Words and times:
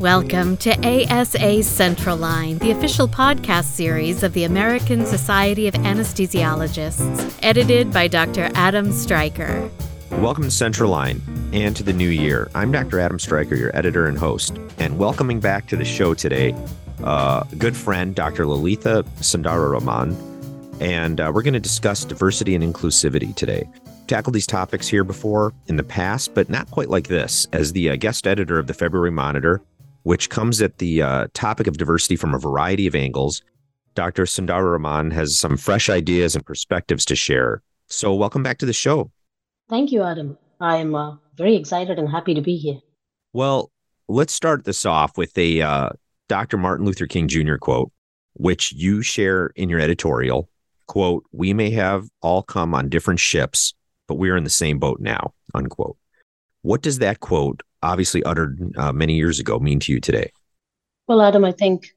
Welcome 0.00 0.58
to 0.58 0.76
ASA 0.86 1.62
Central 1.62 2.18
Line, 2.18 2.58
the 2.58 2.70
official 2.70 3.08
podcast 3.08 3.64
series 3.64 4.22
of 4.22 4.34
the 4.34 4.44
American 4.44 5.06
Society 5.06 5.68
of 5.68 5.74
Anesthesiologists, 5.74 7.38
edited 7.42 7.94
by 7.94 8.06
Dr. 8.06 8.50
Adam 8.54 8.92
Striker. 8.92 9.70
Welcome 10.10 10.44
to 10.44 10.50
Central 10.50 10.90
Line 10.90 11.22
and 11.54 11.74
to 11.76 11.82
the 11.82 11.94
new 11.94 12.10
year. 12.10 12.50
I'm 12.54 12.70
Dr. 12.72 13.00
Adam 13.00 13.18
Striker, 13.18 13.54
your 13.54 13.74
editor 13.74 14.06
and 14.06 14.18
host, 14.18 14.58
and 14.76 14.98
welcoming 14.98 15.40
back 15.40 15.66
to 15.68 15.76
the 15.76 15.84
show 15.86 16.12
today, 16.12 16.54
uh, 17.02 17.44
good 17.56 17.74
friend, 17.74 18.14
Dr. 18.14 18.44
Lalitha 18.44 19.02
Sundara 19.24 19.80
and 20.78 21.20
uh, 21.22 21.32
we're 21.34 21.42
going 21.42 21.54
to 21.54 21.60
discuss 21.60 22.04
diversity 22.04 22.54
and 22.54 22.62
inclusivity 22.62 23.34
today 23.34 23.66
tackled 24.06 24.34
these 24.34 24.46
topics 24.46 24.86
here 24.88 25.04
before 25.04 25.52
in 25.66 25.76
the 25.76 25.82
past, 25.82 26.34
but 26.34 26.48
not 26.48 26.70
quite 26.70 26.88
like 26.88 27.08
this. 27.08 27.46
As 27.52 27.72
the 27.72 27.90
uh, 27.90 27.96
guest 27.96 28.26
editor 28.26 28.58
of 28.58 28.66
the 28.66 28.74
February 28.74 29.10
Monitor, 29.10 29.60
which 30.06 30.30
comes 30.30 30.62
at 30.62 30.78
the 30.78 31.02
uh, 31.02 31.26
topic 31.34 31.66
of 31.66 31.78
diversity 31.78 32.14
from 32.14 32.32
a 32.32 32.38
variety 32.38 32.86
of 32.86 32.94
angles. 32.94 33.42
Dr. 33.96 34.22
Sundararaman 34.22 35.12
has 35.12 35.36
some 35.36 35.56
fresh 35.56 35.90
ideas 35.90 36.36
and 36.36 36.46
perspectives 36.46 37.04
to 37.06 37.16
share. 37.16 37.60
So, 37.88 38.14
welcome 38.14 38.44
back 38.44 38.58
to 38.58 38.66
the 38.66 38.72
show. 38.72 39.10
Thank 39.68 39.90
you, 39.90 40.04
Adam. 40.04 40.38
I'm 40.60 40.94
uh, 40.94 41.16
very 41.36 41.56
excited 41.56 41.98
and 41.98 42.08
happy 42.08 42.34
to 42.34 42.40
be 42.40 42.56
here. 42.56 42.78
Well, 43.32 43.72
let's 44.06 44.32
start 44.32 44.64
this 44.64 44.86
off 44.86 45.18
with 45.18 45.36
a 45.36 45.60
uh, 45.60 45.90
Dr. 46.28 46.56
Martin 46.56 46.86
Luther 46.86 47.08
King 47.08 47.26
Jr. 47.26 47.56
quote, 47.56 47.90
which 48.34 48.72
you 48.74 49.02
share 49.02 49.50
in 49.56 49.68
your 49.68 49.80
editorial. 49.80 50.48
Quote, 50.86 51.24
we 51.32 51.52
may 51.52 51.70
have 51.70 52.06
all 52.22 52.44
come 52.44 52.76
on 52.76 52.88
different 52.88 53.18
ships, 53.18 53.74
but 54.06 54.14
we 54.14 54.30
are 54.30 54.36
in 54.36 54.44
the 54.44 54.50
same 54.50 54.78
boat 54.78 55.00
now, 55.00 55.34
unquote. 55.52 55.96
What 56.62 56.80
does 56.80 57.00
that 57.00 57.18
quote 57.18 57.64
obviously 57.86 58.22
uttered 58.24 58.72
uh, 58.76 58.92
many 58.92 59.14
years 59.14 59.38
ago 59.40 59.58
mean 59.58 59.80
to 59.80 59.92
you 59.92 60.00
today? 60.00 60.30
Well, 61.06 61.22
Adam, 61.22 61.44
I 61.44 61.52
think 61.52 61.94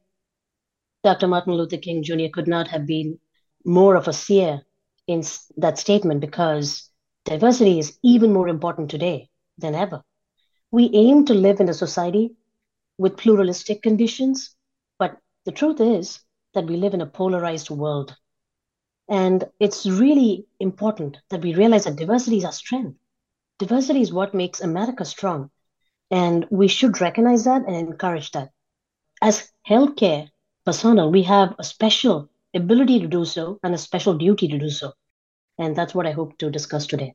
Dr. 1.02 1.26
Martin 1.26 1.54
Luther 1.54 1.78
King 1.78 2.02
Jr. 2.02 2.30
could 2.32 2.48
not 2.48 2.68
have 2.68 2.86
been 2.86 3.18
more 3.64 3.96
of 3.96 4.08
a 4.08 4.12
seer 4.12 4.62
in 5.06 5.22
that 5.56 5.78
statement 5.78 6.20
because 6.20 6.88
diversity 7.24 7.78
is 7.78 7.98
even 8.02 8.32
more 8.32 8.48
important 8.48 8.90
today 8.90 9.28
than 9.58 9.74
ever. 9.74 10.02
We 10.70 10.90
aim 10.94 11.24
to 11.26 11.34
live 11.34 11.60
in 11.60 11.68
a 11.68 11.74
society 11.74 12.36
with 12.98 13.16
pluralistic 13.16 13.82
conditions, 13.82 14.54
but 14.98 15.16
the 15.44 15.52
truth 15.52 15.80
is 15.80 16.20
that 16.54 16.66
we 16.66 16.76
live 16.76 16.94
in 16.94 17.00
a 17.00 17.06
polarized 17.06 17.70
world. 17.70 18.14
And 19.08 19.44
it's 19.58 19.86
really 19.86 20.46
important 20.60 21.18
that 21.30 21.42
we 21.42 21.54
realize 21.54 21.84
that 21.84 21.96
diversity 21.96 22.38
is 22.38 22.44
our 22.44 22.52
strength. 22.52 22.96
Diversity 23.58 24.02
is 24.02 24.12
what 24.12 24.34
makes 24.34 24.60
America 24.60 25.04
strong. 25.04 25.50
And 26.10 26.46
we 26.50 26.68
should 26.68 27.00
recognize 27.00 27.44
that 27.44 27.62
and 27.66 27.76
encourage 27.76 28.32
that. 28.32 28.50
As 29.22 29.50
healthcare 29.68 30.28
personnel, 30.64 31.10
we 31.10 31.22
have 31.22 31.54
a 31.58 31.64
special 31.64 32.28
ability 32.54 33.00
to 33.00 33.06
do 33.06 33.24
so 33.24 33.58
and 33.62 33.74
a 33.74 33.78
special 33.78 34.14
duty 34.14 34.48
to 34.48 34.58
do 34.58 34.70
so. 34.70 34.92
And 35.58 35.76
that's 35.76 35.94
what 35.94 36.06
I 36.06 36.12
hope 36.12 36.38
to 36.38 36.50
discuss 36.50 36.86
today. 36.86 37.14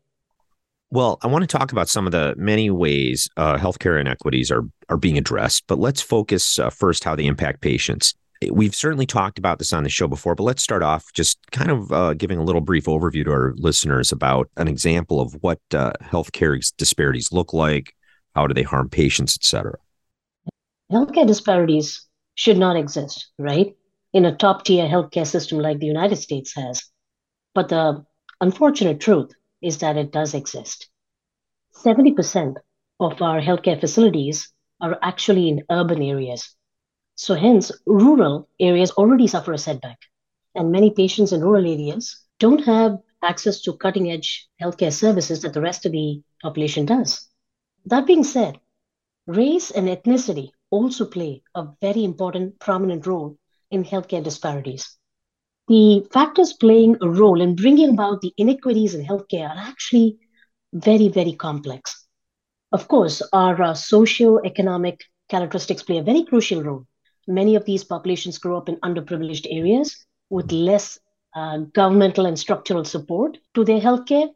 Well, 0.91 1.17
I 1.23 1.27
want 1.27 1.41
to 1.41 1.57
talk 1.57 1.71
about 1.71 1.89
some 1.89 2.05
of 2.05 2.11
the 2.11 2.35
many 2.37 2.69
ways 2.69 3.27
uh, 3.37 3.57
healthcare 3.57 3.99
inequities 3.99 4.51
are 4.51 4.63
are 4.87 4.97
being 4.97 5.17
addressed, 5.17 5.65
but 5.67 5.79
let's 5.79 6.01
focus 6.01 6.59
uh, 6.59 6.69
first 6.69 7.03
how 7.03 7.15
they 7.15 7.25
impact 7.25 7.61
patients. 7.61 8.13
We've 8.51 8.75
certainly 8.75 9.07
talked 9.07 9.39
about 9.39 9.57
this 9.57 9.73
on 9.73 9.83
the 9.83 9.89
show 9.89 10.07
before, 10.07 10.35
but 10.35 10.43
let's 10.43 10.61
start 10.61 10.83
off 10.83 11.11
just 11.13 11.39
kind 11.51 11.71
of 11.71 11.91
uh, 11.91 12.13
giving 12.13 12.37
a 12.37 12.43
little 12.43 12.61
brief 12.61 12.85
overview 12.85 13.23
to 13.25 13.31
our 13.31 13.53
listeners 13.57 14.11
about 14.11 14.49
an 14.57 14.67
example 14.67 15.19
of 15.19 15.33
what 15.41 15.59
uh, 15.73 15.93
healthcare 16.03 16.59
disparities 16.77 17.31
look 17.31 17.53
like, 17.53 17.95
how 18.35 18.47
do 18.47 18.53
they 18.53 18.63
harm 18.63 18.89
patients, 18.89 19.37
et 19.39 19.43
cetera? 19.43 19.77
Healthcare 20.91 21.25
disparities 21.25 22.05
should 22.35 22.57
not 22.57 22.75
exist, 22.75 23.31
right? 23.39 23.75
In 24.13 24.25
a 24.25 24.35
top 24.35 24.65
tier 24.65 24.85
healthcare 24.85 25.25
system 25.25 25.59
like 25.59 25.79
the 25.79 25.87
United 25.87 26.17
States 26.17 26.53
has. 26.55 26.83
But 27.53 27.69
the 27.69 28.05
unfortunate 28.41 28.99
truth 28.99 29.31
is 29.61 29.79
that 29.79 29.97
it 29.97 30.11
does 30.11 30.33
exist. 30.33 30.89
70% 31.83 32.57
of 32.99 33.21
our 33.21 33.41
healthcare 33.41 33.79
facilities 33.79 34.51
are 34.81 34.99
actually 35.01 35.49
in 35.49 35.63
urban 35.71 36.01
areas. 36.01 36.55
So, 37.15 37.33
hence, 37.35 37.71
rural 37.85 38.49
areas 38.59 38.91
already 38.91 39.27
suffer 39.27 39.53
a 39.53 39.57
setback. 39.57 39.97
And 40.53 40.71
many 40.71 40.91
patients 40.91 41.31
in 41.31 41.41
rural 41.41 41.65
areas 41.65 42.21
don't 42.39 42.63
have 42.65 42.97
access 43.23 43.61
to 43.61 43.77
cutting 43.77 44.11
edge 44.11 44.47
healthcare 44.61 44.93
services 44.93 45.41
that 45.41 45.53
the 45.53 45.61
rest 45.61 45.85
of 45.85 45.93
the 45.93 46.21
population 46.41 46.85
does. 46.85 47.27
That 47.85 48.07
being 48.07 48.23
said, 48.23 48.59
race 49.27 49.69
and 49.69 49.87
ethnicity 49.87 50.49
also 50.71 51.05
play 51.05 51.43
a 51.53 51.67
very 51.81 52.03
important, 52.03 52.59
prominent 52.59 53.05
role 53.05 53.37
in 53.69 53.83
healthcare 53.83 54.23
disparities. 54.23 54.97
The 55.67 56.07
factors 56.11 56.53
playing 56.53 56.97
a 57.01 57.09
role 57.09 57.41
in 57.41 57.55
bringing 57.55 57.89
about 57.89 58.21
the 58.21 58.33
inequities 58.37 58.95
in 58.95 59.05
healthcare 59.05 59.49
are 59.49 59.57
actually 59.57 60.17
very, 60.73 61.09
very 61.09 61.33
complex. 61.33 62.07
Of 62.71 62.87
course, 62.87 63.21
our 63.33 63.61
uh, 63.61 63.73
socio-economic 63.73 65.03
characteristics 65.29 65.83
play 65.83 65.97
a 65.99 66.03
very 66.03 66.23
crucial 66.23 66.63
role. 66.63 66.85
Many 67.27 67.55
of 67.55 67.65
these 67.65 67.83
populations 67.83 68.37
grow 68.37 68.57
up 68.57 68.69
in 68.69 68.77
underprivileged 68.77 69.47
areas 69.49 70.05
with 70.29 70.51
less 70.51 70.99
uh, 71.35 71.59
governmental 71.73 72.25
and 72.25 72.37
structural 72.37 72.85
support 72.85 73.37
to 73.53 73.63
their 73.63 73.79
healthcare, 73.79 74.29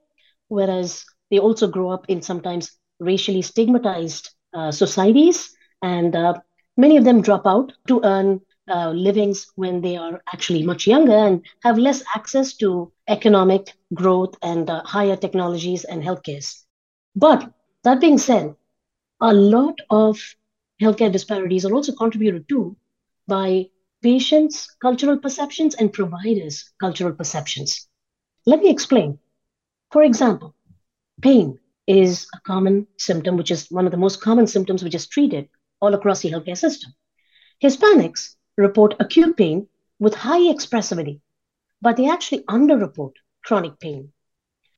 whereas 0.48 1.06
they 1.32 1.40
also 1.40 1.68
grow 1.68 1.90
up 1.90 2.06
in 2.08 2.22
sometimes 2.22 2.79
racially 3.00 3.42
stigmatized 3.42 4.30
uh, 4.54 4.72
societies, 4.72 5.56
and 5.82 6.16
uh, 6.16 6.34
many 6.78 6.98
of 6.98 7.04
them 7.06 7.22
drop 7.22 7.46
out 7.48 7.74
to 7.88 8.02
earn 8.04 8.42
uh, 8.70 8.92
livings 8.92 9.48
when 9.56 9.82
they 9.82 9.98
are 9.98 10.22
actually 10.34 10.64
much 10.64 10.88
younger 10.88 11.16
and 11.16 11.44
have 11.64 11.78
less 11.78 12.04
access 12.16 12.54
to 12.56 12.92
economic 13.08 13.74
growth 13.94 14.36
and 14.42 14.70
uh, 14.70 14.82
higher 14.84 15.16
technologies 15.16 15.84
and 15.86 16.04
healthcare. 16.04 16.46
But 17.16 17.52
that 17.84 18.00
being 18.02 18.18
said, 18.18 18.56
a 19.22 19.34
lot 19.34 19.80
of 19.90 20.20
healthcare 20.82 21.12
disparities 21.12 21.66
are 21.66 21.74
also 21.74 21.94
contributed 21.94 22.48
to 22.50 22.76
by 23.28 23.70
patients' 24.02 24.68
cultural 24.82 25.18
perceptions 25.18 25.76
and 25.76 25.92
providers' 25.94 26.72
cultural 26.80 27.14
perceptions. 27.14 27.88
Let 28.46 28.62
me 28.62 28.70
explain. 28.70 29.20
For 29.92 30.04
example, 30.04 30.56
pain 31.22 31.60
is 31.90 32.28
a 32.36 32.40
common 32.42 32.86
symptom, 32.98 33.36
which 33.36 33.50
is 33.50 33.66
one 33.72 33.88
of 33.88 33.92
the 33.92 33.98
most 33.98 34.22
common 34.22 34.46
symptoms 34.46 34.84
which 34.84 34.94
is 34.94 35.08
treated 35.08 35.50
all 35.82 35.96
across 35.96 36.22
the 36.22 36.30
healthcare 36.30 36.56
system. 36.56 36.94
Hispanics 37.64 38.36
report 38.58 38.94
acute 39.00 39.36
pain 39.36 39.68
with 39.98 40.14
high 40.14 40.42
expressivity, 40.54 41.20
but 41.82 41.98
they 41.98 42.08
actually 42.08 42.44
underreport 42.44 43.14
chronic 43.44 43.80
pain. 43.80 44.14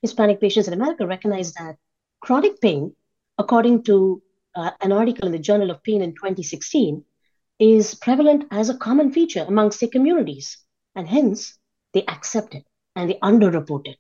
Hispanic 0.02 0.40
patients 0.40 0.70
in 0.70 0.74
America 0.74 1.06
recognize 1.06 1.52
that 1.54 1.76
chronic 2.22 2.62
pain, 2.62 2.96
according 3.38 3.84
to 3.84 4.22
uh, 4.56 4.72
an 4.80 4.94
article 4.94 5.26
in 5.26 5.34
the 5.34 5.40
Journal 5.40 5.70
of 5.70 5.84
Pain 5.84 6.02
in 6.02 6.14
2016, 6.14 7.04
is 7.60 7.94
prevalent 7.94 8.46
as 8.52 8.70
a 8.70 8.78
common 8.78 9.12
feature 9.12 9.44
amongst 9.46 9.82
their 9.82 9.90
communities, 9.90 10.58
and 10.96 11.10
hence 11.10 11.58
they 11.94 12.06
accept 12.06 12.56
it 12.56 12.64
and 12.96 13.10
they 13.10 13.20
underreport 13.22 13.88
it. 13.88 13.98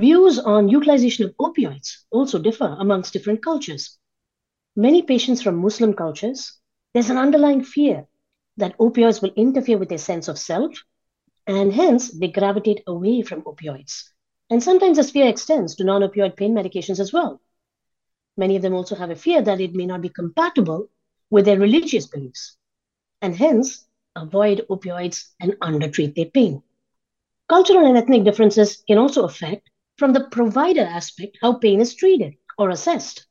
Views 0.00 0.38
on 0.38 0.70
utilization 0.70 1.26
of 1.26 1.36
opioids 1.36 2.04
also 2.10 2.38
differ 2.38 2.74
amongst 2.78 3.12
different 3.12 3.44
cultures. 3.44 3.98
Many 4.74 5.02
patients 5.02 5.42
from 5.42 5.58
Muslim 5.58 5.92
cultures, 5.92 6.58
there's 6.94 7.10
an 7.10 7.18
underlying 7.18 7.62
fear 7.62 8.06
that 8.56 8.78
opioids 8.78 9.20
will 9.20 9.34
interfere 9.36 9.76
with 9.76 9.90
their 9.90 9.98
sense 9.98 10.26
of 10.26 10.38
self, 10.38 10.72
and 11.46 11.70
hence 11.70 12.12
they 12.12 12.28
gravitate 12.28 12.82
away 12.86 13.20
from 13.20 13.42
opioids. 13.42 14.04
And 14.48 14.62
sometimes 14.62 14.96
this 14.96 15.10
fear 15.10 15.28
extends 15.28 15.74
to 15.76 15.84
non 15.84 16.00
opioid 16.00 16.34
pain 16.34 16.54
medications 16.54 16.98
as 16.98 17.12
well. 17.12 17.42
Many 18.38 18.56
of 18.56 18.62
them 18.62 18.72
also 18.72 18.94
have 18.94 19.10
a 19.10 19.16
fear 19.16 19.42
that 19.42 19.60
it 19.60 19.74
may 19.74 19.84
not 19.84 20.00
be 20.00 20.08
compatible 20.08 20.88
with 21.28 21.44
their 21.44 21.58
religious 21.58 22.06
beliefs, 22.06 22.56
and 23.20 23.36
hence 23.36 23.86
avoid 24.16 24.64
opioids 24.70 25.28
and 25.40 25.58
undertreat 25.60 26.14
their 26.14 26.24
pain. 26.24 26.62
Cultural 27.50 27.84
and 27.84 27.98
ethnic 27.98 28.24
differences 28.24 28.82
can 28.88 28.96
also 28.96 29.24
affect 29.24 29.69
from 30.00 30.14
the 30.14 30.28
provider 30.32 30.80
aspect 30.80 31.36
how 31.42 31.52
pain 31.52 31.78
is 31.78 31.94
treated 31.94 32.32
or 32.56 32.70
assessed. 32.70 33.26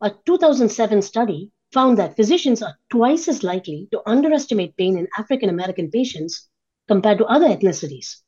A 0.00 0.12
2007 0.24 1.02
study 1.02 1.50
found 1.72 1.98
that 1.98 2.14
physicians 2.14 2.62
are 2.62 2.78
twice 2.90 3.26
as 3.26 3.42
likely 3.42 3.88
to 3.90 4.00
underestimate 4.06 4.76
pain 4.76 4.96
in 4.96 5.08
African 5.18 5.48
American 5.48 5.90
patients 5.90 6.48
compared 6.86 7.18
to 7.18 7.24
other 7.24 7.48
ethnicities. 7.48 8.18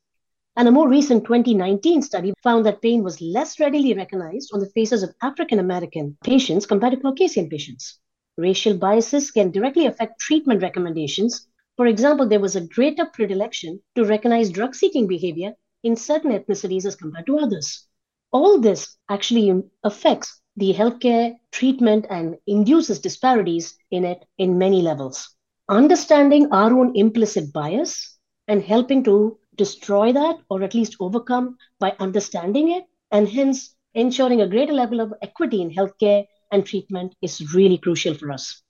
And 0.57 0.67
a 0.67 0.73
more 0.73 0.89
recent 0.89 1.23
2019 1.23 2.03
study 2.03 2.35
found 2.43 2.67
that 2.67 2.83
pain 2.83 3.05
was 3.05 3.21
less 3.21 3.61
readily 3.61 3.95
recognized 3.95 4.51
on 4.53 4.59
the 4.59 4.71
faces 4.71 5.05
of 5.05 5.15
African 5.23 5.61
American 5.61 6.19
patients 6.25 6.67
compared 6.67 6.95
to 6.95 7.01
Caucasian 7.01 7.49
patients. 7.49 8.01
Racial 8.37 8.77
biases 8.77 9.31
can 9.31 9.53
directly 9.53 9.87
affect 9.87 10.19
treatment 10.19 10.63
recommendations. 10.63 11.47
For 11.77 11.87
example, 11.87 12.29
there 12.29 12.41
was 12.41 12.57
a 12.57 12.67
greater 12.67 13.07
predilection 13.07 13.81
to 13.95 14.05
recognize 14.05 14.51
drug 14.51 14.75
seeking 14.75 15.07
behavior 15.07 15.53
in 15.83 15.97
certain 15.97 16.33
ethnicities 16.33 16.85
as 16.85 16.97
compared 16.97 17.27
to 17.27 17.39
others. 17.39 17.87
All 18.33 18.61
this 18.61 18.97
actually 19.09 19.63
affects 19.85 20.41
the 20.57 20.75
healthcare 20.75 21.37
treatment 21.53 22.07
and 22.11 22.37
induces 22.47 22.99
disparities 23.01 23.77
in 23.91 24.05
it 24.05 24.25
in 24.39 24.59
many 24.59 24.83
levels. 24.83 25.35
Understanding 25.69 26.53
our 26.53 26.73
own 26.73 26.93
implicit 26.97 27.53
bias 27.53 28.19
and 28.49 28.63
helping 28.63 29.05
to 29.05 29.39
destroy 29.57 30.13
that 30.13 30.39
or 30.51 30.63
at 30.63 30.75
least 30.75 30.97
overcome 31.01 31.57
by 31.79 31.95
understanding 32.01 32.71
it 32.73 32.85
and 33.11 33.29
hence 33.29 33.75
ensuring 33.95 34.41
a 34.41 34.49
greater 34.49 34.73
level 34.73 35.01
of 35.01 35.13
equity 35.23 35.63
in 35.63 35.71
healthcare 35.71 36.25
and 36.51 36.65
treatment 36.65 37.15
is 37.23 37.55
really 37.55 37.79
crucial 37.79 38.15
for 38.15 38.33
us. 38.33 38.63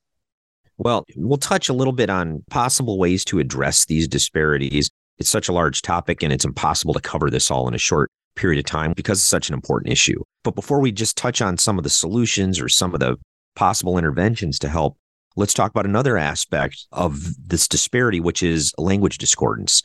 Well, 0.76 1.04
we'll 1.16 1.38
touch 1.38 1.68
a 1.68 1.72
little 1.72 1.92
bit 1.92 2.10
on 2.10 2.44
possible 2.50 2.98
ways 2.98 3.24
to 3.26 3.38
address 3.38 3.84
these 3.86 4.06
disparities. 4.06 4.90
It's 5.18 5.30
such 5.30 5.48
a 5.48 5.52
large 5.52 5.82
topic 5.82 6.22
and 6.22 6.32
it's 6.32 6.44
impossible 6.44 6.94
to 6.94 7.00
cover 7.00 7.30
this 7.30 7.50
all 7.50 7.68
in 7.68 7.74
a 7.74 7.78
short 7.78 8.10
period 8.36 8.58
of 8.58 8.64
time 8.64 8.92
because 8.94 9.18
it's 9.18 9.24
such 9.24 9.48
an 9.48 9.54
important 9.54 9.92
issue. 9.92 10.22
But 10.44 10.54
before 10.54 10.80
we 10.80 10.92
just 10.92 11.16
touch 11.16 11.42
on 11.42 11.58
some 11.58 11.76
of 11.76 11.84
the 11.84 11.90
solutions 11.90 12.60
or 12.60 12.68
some 12.68 12.94
of 12.94 13.00
the 13.00 13.16
possible 13.56 13.98
interventions 13.98 14.58
to 14.60 14.68
help, 14.68 14.96
let's 15.36 15.54
talk 15.54 15.70
about 15.70 15.86
another 15.86 16.16
aspect 16.16 16.86
of 16.92 17.34
this 17.36 17.66
disparity, 17.66 18.20
which 18.20 18.42
is 18.42 18.72
language 18.78 19.18
discordance. 19.18 19.82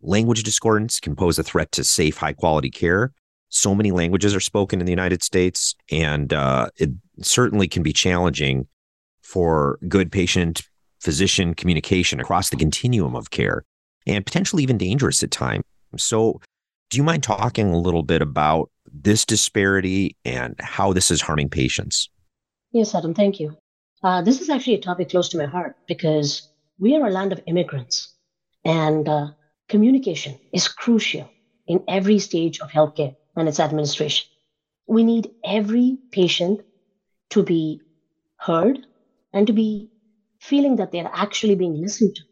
Language 0.00 0.44
discordance 0.44 1.00
can 1.00 1.16
pose 1.16 1.38
a 1.38 1.42
threat 1.42 1.72
to 1.72 1.82
safe, 1.82 2.16
high 2.16 2.32
quality 2.32 2.70
care. 2.70 3.12
So 3.48 3.74
many 3.74 3.90
languages 3.90 4.34
are 4.34 4.40
spoken 4.40 4.78
in 4.78 4.86
the 4.86 4.92
United 4.92 5.22
States, 5.22 5.74
and 5.90 6.32
uh, 6.32 6.68
it 6.76 6.90
certainly 7.22 7.66
can 7.66 7.82
be 7.82 7.92
challenging 7.92 8.68
for 9.22 9.78
good 9.88 10.12
patient 10.12 10.62
physician 11.00 11.54
communication 11.54 12.20
across 12.20 12.50
the 12.50 12.56
continuum 12.56 13.16
of 13.16 13.30
care 13.30 13.64
and 14.08 14.24
potentially 14.24 14.62
even 14.62 14.78
dangerous 14.78 15.22
at 15.22 15.30
times. 15.30 15.64
So, 15.96 16.40
do 16.90 16.96
you 16.96 17.02
mind 17.02 17.22
talking 17.22 17.72
a 17.72 17.78
little 17.78 18.02
bit 18.02 18.22
about 18.22 18.70
this 18.90 19.24
disparity 19.26 20.16
and 20.24 20.54
how 20.58 20.92
this 20.92 21.10
is 21.10 21.20
harming 21.20 21.50
patients? 21.50 22.08
Yes, 22.72 22.94
Adam, 22.94 23.14
thank 23.14 23.38
you. 23.40 23.56
Uh, 24.02 24.22
this 24.22 24.40
is 24.40 24.48
actually 24.48 24.74
a 24.74 24.80
topic 24.80 25.10
close 25.10 25.28
to 25.30 25.38
my 25.38 25.46
heart 25.46 25.76
because 25.86 26.48
we 26.78 26.96
are 26.96 27.06
a 27.06 27.10
land 27.10 27.32
of 27.32 27.42
immigrants 27.46 28.14
and 28.64 29.08
uh, 29.08 29.28
communication 29.68 30.38
is 30.52 30.68
crucial 30.68 31.28
in 31.66 31.82
every 31.88 32.18
stage 32.18 32.60
of 32.60 32.70
healthcare 32.70 33.16
and 33.36 33.48
its 33.48 33.60
administration. 33.60 34.28
We 34.86 35.04
need 35.04 35.30
every 35.44 35.98
patient 36.10 36.60
to 37.30 37.42
be 37.42 37.82
heard 38.36 38.86
and 39.32 39.46
to 39.46 39.52
be 39.52 39.90
feeling 40.40 40.76
that 40.76 40.92
they're 40.92 41.10
actually 41.12 41.54
being 41.56 41.80
listened 41.80 42.16
to. 42.16 42.22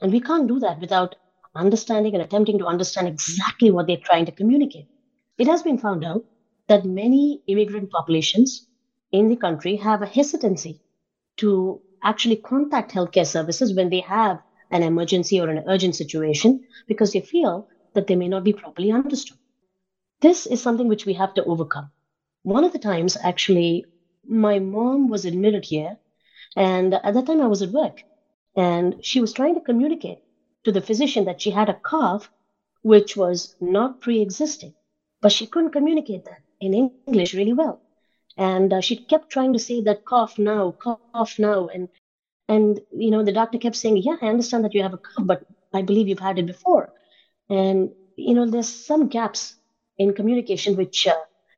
And 0.00 0.12
we 0.12 0.20
can't 0.20 0.48
do 0.48 0.58
that 0.60 0.80
without 0.80 1.14
understanding 1.54 2.14
and 2.14 2.22
attempting 2.22 2.58
to 2.58 2.66
understand 2.66 3.08
exactly 3.08 3.70
what 3.70 3.86
they're 3.86 3.96
trying 4.04 4.26
to 4.26 4.32
communicate. 4.32 4.88
It 5.38 5.46
has 5.46 5.62
been 5.62 5.78
found 5.78 6.04
out 6.04 6.24
that 6.68 6.84
many 6.84 7.42
immigrant 7.46 7.90
populations 7.90 8.66
in 9.12 9.28
the 9.28 9.36
country 9.36 9.76
have 9.76 10.02
a 10.02 10.06
hesitancy 10.06 10.80
to 11.38 11.80
actually 12.02 12.36
contact 12.36 12.92
healthcare 12.92 13.26
services 13.26 13.74
when 13.74 13.90
they 13.90 14.00
have 14.00 14.38
an 14.70 14.82
emergency 14.82 15.40
or 15.40 15.48
an 15.48 15.64
urgent 15.68 15.94
situation 15.94 16.60
because 16.86 17.12
they 17.12 17.20
feel 17.20 17.68
that 17.94 18.06
they 18.06 18.16
may 18.16 18.28
not 18.28 18.44
be 18.44 18.52
properly 18.52 18.90
understood. 18.90 19.38
This 20.20 20.46
is 20.46 20.60
something 20.62 20.88
which 20.88 21.06
we 21.06 21.14
have 21.14 21.34
to 21.34 21.44
overcome. 21.44 21.90
One 22.42 22.64
of 22.64 22.72
the 22.72 22.78
times, 22.78 23.16
actually, 23.22 23.84
my 24.26 24.58
mom 24.58 25.08
was 25.08 25.24
admitted 25.24 25.64
here, 25.64 25.96
and 26.56 26.94
at 26.94 27.14
that 27.14 27.26
time 27.26 27.40
I 27.40 27.46
was 27.46 27.62
at 27.62 27.70
work, 27.70 28.02
and 28.56 28.96
she 29.02 29.20
was 29.20 29.32
trying 29.32 29.54
to 29.54 29.60
communicate 29.60 30.18
to 30.64 30.72
the 30.72 30.80
physician 30.80 31.24
that 31.26 31.40
she 31.40 31.50
had 31.50 31.68
a 31.68 31.80
cough 31.84 32.30
which 32.82 33.16
was 33.16 33.54
not 33.60 34.00
pre 34.00 34.20
existing, 34.20 34.74
but 35.22 35.32
she 35.32 35.46
couldn't 35.46 35.72
communicate 35.72 36.24
that 36.26 36.40
in 36.60 36.74
English 36.74 37.34
really 37.34 37.52
well. 37.52 37.82
And 38.36 38.72
uh, 38.72 38.80
she 38.80 38.96
kept 38.96 39.30
trying 39.30 39.52
to 39.54 39.58
say 39.58 39.80
that 39.82 40.04
cough 40.04 40.38
now, 40.38 40.74
cough 40.80 41.38
now. 41.38 41.68
And, 41.68 41.88
and, 42.48 42.80
you 42.90 43.10
know, 43.10 43.22
the 43.22 43.32
doctor 43.32 43.58
kept 43.58 43.76
saying, 43.76 43.98
yeah, 43.98 44.16
I 44.20 44.26
understand 44.28 44.64
that 44.64 44.74
you 44.74 44.82
have 44.82 44.94
a 44.94 44.98
cough, 44.98 45.26
but 45.26 45.42
I 45.72 45.82
believe 45.82 46.08
you've 46.08 46.18
had 46.18 46.38
it 46.38 46.46
before. 46.46 46.92
And, 47.48 47.90
you 48.16 48.34
know, 48.34 48.46
there's 48.50 48.68
some 48.68 49.08
gaps 49.08 49.56
in 49.98 50.14
communication 50.14 50.76
which 50.76 51.06
uh, 51.06 51.14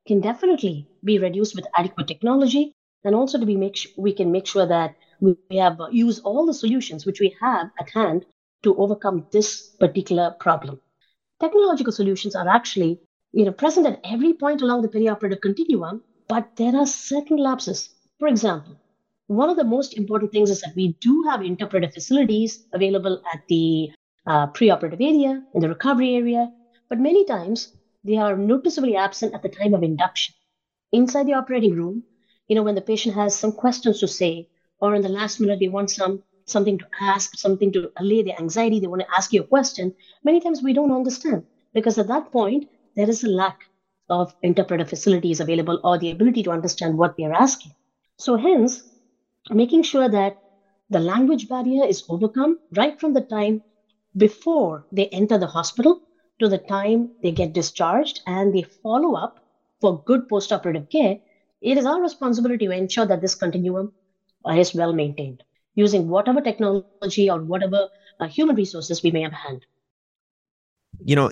can 0.07 0.21
definitely 0.21 0.87
be 1.03 1.19
reduced 1.19 1.55
with 1.55 1.67
adequate 1.77 2.07
technology 2.07 2.73
and 3.03 3.15
also 3.15 3.39
to 3.39 3.45
be 3.45 3.55
make 3.55 3.75
sh- 3.77 3.87
we 3.97 4.13
can 4.13 4.31
make 4.31 4.47
sure 4.47 4.65
that 4.65 4.95
we 5.19 5.35
have 5.57 5.79
uh, 5.79 5.87
use 5.91 6.19
all 6.19 6.45
the 6.45 6.53
solutions 6.53 7.05
which 7.05 7.19
we 7.19 7.35
have 7.41 7.69
at 7.79 7.89
hand 7.89 8.25
to 8.63 8.75
overcome 8.75 9.25
this 9.31 9.69
particular 9.79 10.35
problem. 10.39 10.79
Technological 11.39 11.93
solutions 11.93 12.35
are 12.35 12.47
actually 12.47 12.99
you 13.31 13.45
know, 13.45 13.51
present 13.51 13.85
at 13.85 13.99
every 14.03 14.33
point 14.33 14.61
along 14.61 14.81
the 14.81 14.87
perioperative 14.87 15.41
continuum, 15.41 16.01
but 16.27 16.55
there 16.55 16.75
are 16.75 16.85
certain 16.85 17.37
lapses. 17.37 17.89
For 18.19 18.27
example, 18.27 18.75
one 19.27 19.49
of 19.49 19.57
the 19.57 19.63
most 19.63 19.97
important 19.97 20.31
things 20.31 20.49
is 20.49 20.61
that 20.61 20.75
we 20.75 20.93
do 21.01 21.23
have 21.29 21.41
interpretive 21.41 21.93
facilities 21.93 22.65
available 22.73 23.21
at 23.33 23.41
the 23.47 23.91
uh, 24.25 24.47
preoperative 24.47 25.01
area, 25.01 25.43
in 25.53 25.61
the 25.61 25.69
recovery 25.69 26.15
area, 26.15 26.51
but 26.89 26.99
many 26.99 27.25
times 27.25 27.73
they 28.03 28.17
are 28.17 28.37
noticeably 28.37 28.95
absent 28.95 29.33
at 29.33 29.41
the 29.41 29.49
time 29.49 29.73
of 29.73 29.83
induction. 29.83 30.33
Inside 30.91 31.27
the 31.27 31.33
operating 31.33 31.75
room, 31.75 32.03
you 32.47 32.55
know, 32.55 32.63
when 32.63 32.75
the 32.75 32.81
patient 32.81 33.15
has 33.15 33.37
some 33.37 33.51
questions 33.51 33.99
to 33.99 34.07
say, 34.07 34.49
or 34.79 34.95
in 34.95 35.01
the 35.01 35.09
last 35.09 35.39
minute 35.39 35.59
they 35.59 35.67
want 35.67 35.89
some 35.91 36.21
something 36.45 36.77
to 36.77 36.87
ask, 37.01 37.37
something 37.37 37.71
to 37.73 37.91
allay 37.97 38.21
their 38.23 38.39
anxiety, 38.39 38.79
they 38.79 38.87
want 38.87 39.01
to 39.01 39.15
ask 39.17 39.33
you 39.33 39.41
a 39.41 39.47
question, 39.47 39.93
many 40.23 40.39
times 40.39 40.63
we 40.63 40.73
don't 40.73 40.93
understand 40.93 41.43
because 41.73 41.97
at 41.97 42.07
that 42.07 42.31
point, 42.31 42.65
there 42.95 43.09
is 43.09 43.23
a 43.23 43.29
lack 43.29 43.57
of 44.09 44.33
interpreter 44.41 44.85
facilities 44.85 45.39
available 45.41 45.79
or 45.83 45.97
the 45.97 46.11
ability 46.11 46.43
to 46.43 46.51
understand 46.51 46.97
what 46.97 47.13
they're 47.17 47.33
asking. 47.33 47.73
So, 48.17 48.37
hence, 48.37 48.81
making 49.49 49.83
sure 49.83 50.07
that 50.09 50.35
the 50.89 50.99
language 50.99 51.47
barrier 51.49 51.85
is 51.85 52.03
overcome 52.09 52.57
right 52.75 52.99
from 52.99 53.13
the 53.13 53.21
time 53.21 53.61
before 54.15 54.85
they 54.91 55.07
enter 55.07 55.37
the 55.37 55.47
hospital 55.47 56.01
to 56.39 56.47
the 56.47 56.57
time 56.57 57.09
they 57.21 57.31
get 57.31 57.53
discharged 57.53 58.21
and 58.25 58.53
they 58.53 58.63
follow 58.83 59.15
up 59.15 59.39
for 59.81 60.01
good 60.03 60.27
postoperative 60.29 60.89
care, 60.89 61.17
it 61.61 61.77
is 61.77 61.85
our 61.85 62.01
responsibility 62.01 62.65
to 62.67 62.71
ensure 62.71 63.05
that 63.05 63.21
this 63.21 63.35
continuum 63.35 63.91
is 64.55 64.73
well 64.73 64.93
maintained 64.93 65.43
using 65.75 66.07
whatever 66.07 66.41
technology 66.41 67.29
or 67.29 67.41
whatever 67.41 67.87
uh, 68.19 68.27
human 68.27 68.55
resources 68.55 69.03
we 69.03 69.11
may 69.11 69.21
have 69.21 69.33
hand. 69.33 69.65
You 71.05 71.15
know, 71.15 71.31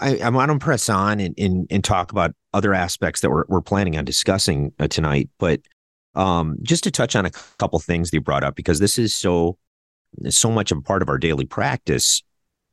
I, 0.00 0.18
I 0.18 0.28
want 0.30 0.50
to 0.50 0.58
press 0.58 0.88
on 0.88 1.20
and, 1.20 1.34
and, 1.38 1.66
and 1.70 1.84
talk 1.84 2.10
about 2.10 2.34
other 2.52 2.74
aspects 2.74 3.20
that 3.20 3.30
we're, 3.30 3.44
we're 3.48 3.60
planning 3.60 3.96
on 3.96 4.04
discussing 4.04 4.72
uh, 4.78 4.88
tonight, 4.88 5.28
but 5.38 5.60
um, 6.14 6.56
just 6.62 6.82
to 6.84 6.90
touch 6.90 7.14
on 7.14 7.26
a 7.26 7.30
couple 7.58 7.78
things 7.78 8.10
that 8.10 8.16
you 8.16 8.20
brought 8.20 8.42
up 8.42 8.56
because 8.56 8.80
this 8.80 8.98
is 8.98 9.14
so 9.14 9.58
so 10.28 10.50
much 10.50 10.72
of 10.72 10.78
a 10.78 10.82
part 10.82 11.02
of 11.02 11.08
our 11.08 11.18
daily 11.18 11.44
practice. 11.44 12.22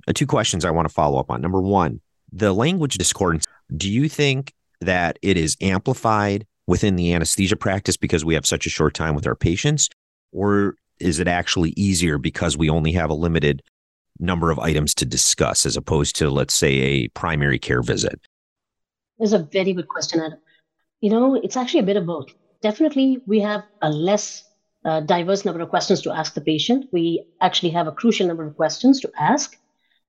Uh, 0.07 0.13
two 0.13 0.25
questions 0.25 0.63
I 0.63 0.71
want 0.71 0.87
to 0.87 0.93
follow 0.93 1.19
up 1.19 1.29
on. 1.29 1.41
Number 1.41 1.61
one, 1.61 1.99
the 2.31 2.53
language 2.53 2.97
discordance. 2.97 3.45
Do 3.75 3.91
you 3.91 4.07
think 4.07 4.53
that 4.79 5.19
it 5.21 5.37
is 5.37 5.57
amplified 5.61 6.47
within 6.67 6.95
the 6.95 7.13
anesthesia 7.13 7.55
practice 7.55 7.97
because 7.97 8.23
we 8.23 8.33
have 8.33 8.45
such 8.45 8.65
a 8.65 8.69
short 8.69 8.93
time 8.93 9.15
with 9.15 9.27
our 9.27 9.35
patients, 9.35 9.89
or 10.31 10.75
is 10.99 11.19
it 11.19 11.27
actually 11.27 11.73
easier 11.75 12.17
because 12.17 12.57
we 12.57 12.69
only 12.69 12.91
have 12.93 13.09
a 13.09 13.15
limited 13.15 13.61
number 14.19 14.51
of 14.51 14.59
items 14.59 14.93
to 14.95 15.05
discuss 15.05 15.65
as 15.65 15.75
opposed 15.75 16.15
to, 16.15 16.29
let's 16.29 16.53
say, 16.53 16.73
a 16.73 17.07
primary 17.09 17.59
care 17.59 17.81
visit? 17.81 18.19
That's 19.19 19.33
a 19.33 19.39
very 19.39 19.73
good 19.73 19.87
question, 19.87 20.21
Adam. 20.21 20.39
You 21.01 21.09
know, 21.09 21.35
it's 21.35 21.57
actually 21.57 21.81
a 21.81 21.89
bit 21.91 21.97
of 21.97 22.05
both. 22.05 22.27
Definitely, 22.61 23.21
we 23.27 23.39
have 23.41 23.63
a 23.81 23.89
less 23.89 24.43
uh, 24.85 25.01
diverse 25.01 25.45
number 25.45 25.61
of 25.61 25.69
questions 25.69 26.01
to 26.01 26.11
ask 26.11 26.33
the 26.33 26.41
patient. 26.41 26.87
We 26.91 27.25
actually 27.41 27.71
have 27.71 27.87
a 27.87 27.91
crucial 27.91 28.27
number 28.27 28.45
of 28.45 28.55
questions 28.55 29.01
to 29.01 29.11
ask, 29.17 29.57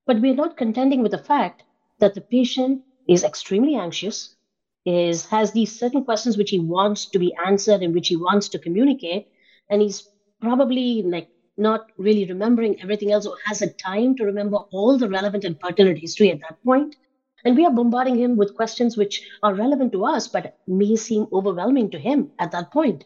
but 0.06 0.20
we're 0.20 0.34
not 0.34 0.56
contending 0.56 1.02
with 1.02 1.12
the 1.12 1.18
fact 1.18 1.64
that 1.98 2.14
the 2.14 2.20
patient 2.20 2.82
is 3.08 3.24
extremely 3.24 3.74
anxious, 3.76 4.36
is 4.84 5.26
has 5.26 5.52
these 5.52 5.78
certain 5.78 6.02
questions 6.02 6.36
which 6.36 6.50
he 6.50 6.58
wants 6.58 7.06
to 7.10 7.18
be 7.18 7.34
answered 7.46 7.82
and 7.82 7.94
which 7.94 8.08
he 8.08 8.16
wants 8.16 8.48
to 8.50 8.58
communicate, 8.58 9.24
and 9.70 9.82
he's 9.82 10.08
probably 10.40 11.02
like 11.02 11.28
not 11.56 11.80
really 11.96 12.26
remembering 12.26 12.80
everything 12.82 13.12
else 13.12 13.26
or 13.26 13.36
has 13.44 13.62
a 13.62 13.70
time 13.74 14.14
to 14.16 14.24
remember 14.24 14.58
all 14.72 14.98
the 14.98 15.08
relevant 15.08 15.44
and 15.44 15.58
pertinent 15.58 15.98
history 15.98 16.30
at 16.30 16.40
that 16.40 16.56
point. 16.64 16.96
And 17.44 17.56
we 17.56 17.64
are 17.64 17.70
bombarding 17.70 18.16
him 18.16 18.36
with 18.36 18.54
questions 18.54 18.96
which 18.96 19.20
are 19.42 19.54
relevant 19.54 19.92
to 19.92 20.04
us, 20.04 20.28
but 20.28 20.54
may 20.66 20.96
seem 20.96 21.26
overwhelming 21.32 21.90
to 21.90 21.98
him 21.98 22.30
at 22.38 22.50
that 22.52 22.72
point. 22.72 23.04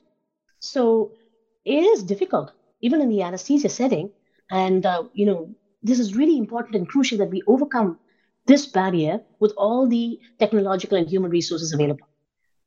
So 0.60 1.12
it 1.64 1.84
is 1.84 2.02
difficult, 2.02 2.52
even 2.80 3.00
in 3.00 3.08
the 3.08 3.22
anesthesia 3.22 3.68
setting. 3.68 4.10
And, 4.50 4.86
uh, 4.86 5.04
you 5.12 5.26
know, 5.26 5.54
this 5.82 5.98
is 5.98 6.16
really 6.16 6.38
important 6.38 6.76
and 6.76 6.88
crucial 6.88 7.18
that 7.18 7.30
we 7.30 7.42
overcome 7.46 7.98
this 8.48 8.66
barrier 8.66 9.20
with 9.38 9.52
all 9.56 9.86
the 9.86 10.18
technological 10.40 10.98
and 10.98 11.08
human 11.08 11.30
resources 11.30 11.72
available. 11.72 12.06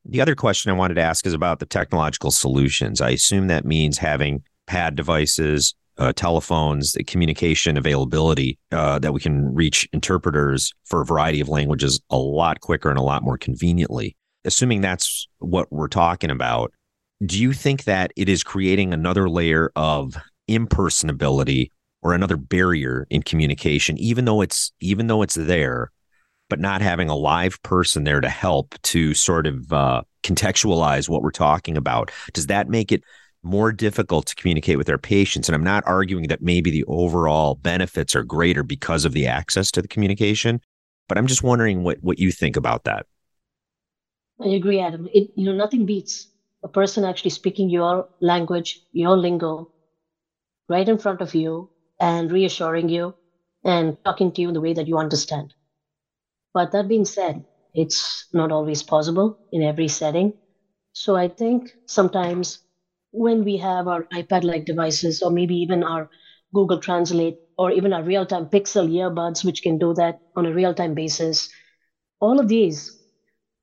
The 0.06 0.22
other 0.22 0.36
question 0.36 0.72
I 0.72 0.76
wanted 0.76 0.96
to 0.96 1.02
ask 1.02 1.26
is 1.26 1.34
about 1.34 1.60
the 1.60 1.66
technological 1.66 2.32
solutions. 2.32 3.02
I 3.02 3.10
assume 3.12 3.48
that 3.48 3.66
means 3.66 3.98
having 3.98 4.44
pad 4.66 4.96
devices, 4.96 5.76
uh, 5.98 6.14
telephones, 6.14 6.94
the 6.94 7.04
communication 7.04 7.78
availability 7.78 8.58
uh, 8.72 8.98
that 9.00 9.14
we 9.14 9.20
can 9.20 9.54
reach 9.54 9.88
interpreters 9.94 10.72
for 10.86 11.02
a 11.02 11.06
variety 11.06 11.42
of 11.42 11.50
languages 11.50 12.00
a 12.10 12.18
lot 12.18 12.62
quicker 12.62 12.90
and 12.90 12.98
a 12.98 13.04
lot 13.04 13.24
more 13.24 13.38
conveniently. 13.38 14.16
assuming 14.44 14.82
that's 14.82 15.28
what 15.38 15.72
we're 15.72 15.88
talking 15.88 16.32
about, 16.32 16.74
do 17.24 17.40
you 17.40 17.54
think 17.54 17.84
that 17.84 18.12
it 18.16 18.28
is 18.28 18.44
creating 18.44 18.94
another 18.94 19.30
layer 19.30 19.72
of 19.76 20.16
impersonability 20.50 21.70
or 22.02 22.14
another 22.14 22.38
barrier 22.38 23.06
in 23.10 23.22
communication, 23.22 23.98
even 23.98 24.26
though 24.26 24.42
it's 24.42 24.72
even 24.80 25.08
though 25.08 25.22
it's 25.22 25.36
there, 25.36 25.92
but 26.50 26.60
not 26.60 26.82
having 26.82 27.10
a 27.10 27.16
live 27.16 27.62
person 27.64 28.04
there 28.04 28.22
to 28.22 28.30
help 28.30 28.76
to 28.84 29.14
sort 29.14 29.48
of 29.48 29.72
uh, 29.72 30.02
contextualize 30.24 31.08
what 31.08 31.22
we're 31.22 31.32
talking 31.32 31.78
about? 31.78 32.12
Does 32.34 32.48
that 32.48 32.70
make 32.70 32.92
it 32.92 33.04
more 33.44 33.72
difficult 33.72 34.28
to 34.28 34.36
communicate 34.36 34.78
with 34.78 34.88
their 34.88 34.98
patients? 34.98 35.48
And 35.48 35.56
I'm 35.56 35.64
not 35.64 35.84
arguing 35.88 36.28
that 36.28 36.42
maybe 36.42 36.70
the 36.72 36.84
overall 36.86 37.56
benefits 37.56 38.16
are 38.16 38.24
greater 38.24 38.64
because 38.64 39.06
of 39.06 39.14
the 39.14 39.28
access 39.28 39.72
to 39.72 39.82
the 39.82 39.88
communication, 39.88 40.60
but 41.08 41.18
I'm 41.18 41.28
just 41.28 41.44
wondering 41.44 41.84
what 41.84 41.98
what 42.02 42.20
you 42.20 42.32
think 42.32 42.56
about 42.56 42.84
that. 42.86 43.06
I 44.40 44.48
agree, 44.48 44.80
Adam. 44.80 45.08
It, 45.14 45.30
you 45.36 45.46
know, 45.46 45.54
nothing 45.54 45.86
beats 45.86 46.28
a 46.64 46.68
person 46.68 47.04
actually 47.04 47.30
speaking 47.30 47.70
your 47.70 48.08
language, 48.20 48.82
your 48.92 49.16
lingo, 49.16 49.72
right 50.68 50.88
in 50.88 50.98
front 50.98 51.22
of 51.22 51.36
you 51.36 51.70
and 52.02 52.34
reassuring 52.34 52.90
you 52.90 53.16
and 53.64 53.98
talking 54.06 54.34
to 54.34 54.42
you 54.42 54.50
in 54.50 54.56
the 54.56 54.62
way 54.62 54.74
that 54.74 54.90
you 54.90 54.98
understand. 54.98 55.54
But 56.54 56.72
that 56.72 56.88
being 56.88 57.06
said, 57.06 57.46
it's 57.74 58.28
not 58.34 58.52
always 58.52 58.84
possible 58.84 59.38
in 59.52 59.62
every 59.64 59.90
setting. 59.90 60.34
So 60.94 61.16
I 61.16 61.28
think 61.28 61.72
sometimes 61.88 62.60
when 63.12 63.44
we 63.44 63.58
have 63.58 63.88
our 63.88 64.06
iPad 64.14 64.44
like 64.46 64.66
devices, 64.66 65.22
or 65.22 65.32
maybe 65.32 65.56
even 65.58 65.84
our 65.84 66.10
Google 66.54 66.80
Translate, 66.80 67.38
or 67.58 67.72
even 67.72 67.94
our 67.94 68.04
real 68.04 68.26
time 68.26 68.48
Pixel 68.48 68.90
earbuds, 68.90 69.44
which 69.46 69.62
can 69.64 69.78
do 69.78 69.94
that 69.96 70.20
on 70.36 70.46
a 70.46 70.54
real 70.54 70.74
time 70.74 70.94
basis, 70.96 71.50
all 72.22 72.40
of 72.40 72.48
these 72.50 72.98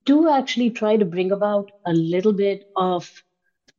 do 0.04 0.28
actually 0.28 0.70
try 0.70 0.96
to 0.96 1.04
bring 1.06 1.32
about 1.32 1.70
a 1.86 1.92
little 1.92 2.32
bit 2.32 2.64
of 2.76 3.10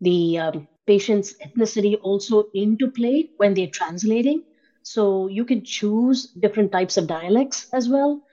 the 0.01 0.38
um, 0.39 0.68
patient's 0.88 1.36
ethnicity 1.44 1.98
also 2.01 2.46
into 2.54 2.89
play 2.92 3.30
when 3.38 3.54
they're 3.56 3.68
translating. 3.74 4.44
So 4.89 5.27
you 5.27 5.46
can 5.46 5.63
choose 5.63 6.25
different 6.25 6.72
types 6.72 6.98
of 6.98 7.05
dialects 7.05 7.67
as 7.72 7.88
well. 7.88 8.24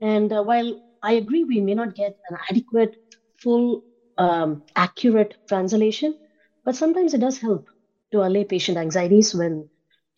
And 0.00 0.32
uh, 0.32 0.44
while 0.44 0.80
I 1.02 1.14
agree 1.14 1.42
we 1.42 1.60
may 1.60 1.74
not 1.74 1.96
get 1.96 2.16
an 2.30 2.36
adequate, 2.48 2.94
full, 3.42 3.82
um, 4.16 4.62
accurate 4.76 5.34
translation, 5.48 6.16
but 6.64 6.76
sometimes 6.76 7.14
it 7.14 7.18
does 7.18 7.38
help 7.38 7.68
to 8.12 8.22
allay 8.22 8.44
patient 8.44 8.78
anxieties 8.78 9.34
when 9.34 9.68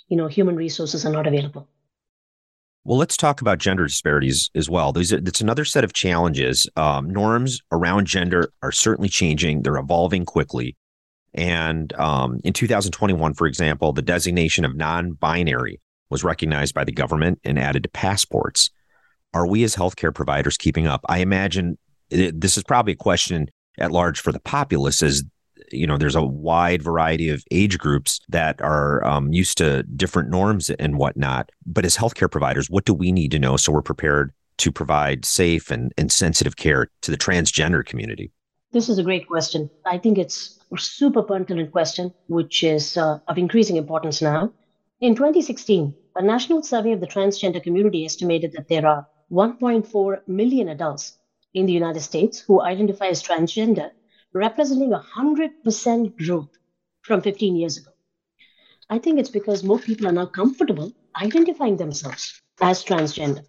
you 0.09 0.19
know 0.19 0.27
human 0.27 0.55
resources 0.55 1.07
are 1.07 1.13
not 1.13 1.27
available. 1.27 1.67
Well, 2.85 2.99
let's 2.99 3.17
talk 3.17 3.41
about 3.41 3.57
gender 3.57 3.87
disparities 3.87 4.51
as 4.55 4.69
well. 4.69 4.93
It's 4.97 5.41
another 5.41 5.65
set 5.65 5.83
of 5.83 5.95
challenges. 5.95 6.69
Um, 6.77 7.09
norms 7.09 7.63
around 7.73 8.07
gender 8.07 8.51
are 8.63 8.71
certainly 8.71 9.09
changing. 9.09 9.63
They're 9.63 9.79
evolving 9.79 10.27
quickly. 10.27 10.77
And 11.33 11.91
um, 11.95 12.41
in 12.45 12.53
2021, 12.53 13.33
for 13.33 13.47
example, 13.47 13.95
the 13.95 14.03
designation 14.03 14.67
of 14.67 14.77
non-binary 14.77 15.81
was 16.11 16.25
recognized 16.25 16.75
by 16.75 16.85
the 16.85 16.93
government 16.93 17.41
and 17.45 17.59
added 17.59 17.83
to 17.85 17.89
passports. 17.89 18.71
Are 19.35 19.47
we 19.47 19.65
as 19.65 19.77
healthcare 19.77 20.15
providers 20.15 20.57
keeping 20.57 20.87
up? 20.87 21.05
I 21.09 21.19
imagine 21.19 21.79
this 22.11 22.57
is 22.57 22.63
probably 22.63 22.93
a 22.93 22.97
question 22.97 23.49
at 23.79 23.93
large 23.93 24.21
for 24.21 24.33
the 24.33 24.41
populace 24.41 25.03
as 25.03 25.25
you 25.73 25.87
know, 25.87 25.97
there's 25.97 26.15
a 26.15 26.23
wide 26.23 26.83
variety 26.83 27.29
of 27.29 27.45
age 27.51 27.79
groups 27.79 28.21
that 28.29 28.61
are 28.63 29.05
um, 29.05 29.33
used 29.33 29.59
to 29.59 29.83
different 29.83 30.31
norms 30.31 30.71
and 30.71 30.99
whatnot. 30.99 31.51
But 31.65 31.85
as 31.85 31.97
healthcare 31.97 32.31
providers, 32.31 32.71
what 32.71 32.85
do 32.85 32.95
we 32.95 33.13
need 33.13 33.31
to 33.33 33.39
know 33.39 33.57
so 33.57 33.73
we're 33.73 33.83
prepared 33.83 34.33
to 34.59 34.73
provide 34.73 35.25
safe 35.25 35.71
and, 35.71 35.93
and 35.99 36.11
sensitive 36.11 36.57
care 36.57 36.89
to 37.03 37.11
the 37.11 37.17
transgender 37.17 37.85
community? 37.85 38.31
This 38.73 38.89
is 38.89 38.99
a 38.99 39.03
great 39.03 39.27
question. 39.27 39.71
I 39.85 39.99
think 39.99 40.19
it's 40.19 40.59
a 40.73 40.79
super 40.79 41.23
pertinent 41.23 41.73
question, 41.73 42.13
which 42.29 42.63
is 42.63 42.97
uh, 42.97 43.19
of 43.29 43.39
increasing 43.39 43.77
importance 43.77 44.21
now. 44.21 44.53
In 44.99 45.15
2016, 45.15 45.95
a 46.15 46.23
national 46.23 46.63
survey 46.63 46.93
of 46.93 47.01
the 47.01 47.07
transgender 47.07 47.63
community 47.63 48.07
estimated 48.07 48.53
that 48.53 48.69
there 48.69 48.87
are 48.87 49.07
1.4 49.31 50.27
million 50.27 50.71
adults 50.71 51.19
in 51.53 51.67
the 51.67 51.75
United 51.75 52.01
States 52.01 52.39
who 52.39 52.63
identify 52.63 53.09
as 53.09 53.23
transgender 53.23 53.91
representing 54.33 54.93
100% 54.93 56.17
growth 56.17 56.49
from 57.03 57.21
15 57.21 57.57
years 57.57 57.77
ago. 57.77 57.91
I 58.89 58.99
think 58.99 59.19
it's 59.19 59.29
because 59.29 59.63
more 59.63 59.79
people 59.79 60.09
are 60.09 60.13
now 60.13 60.27
comfortable 60.27 60.91
identifying 61.21 61.77
themselves 61.77 62.41
as 62.63 62.83
transgender. 62.83 63.45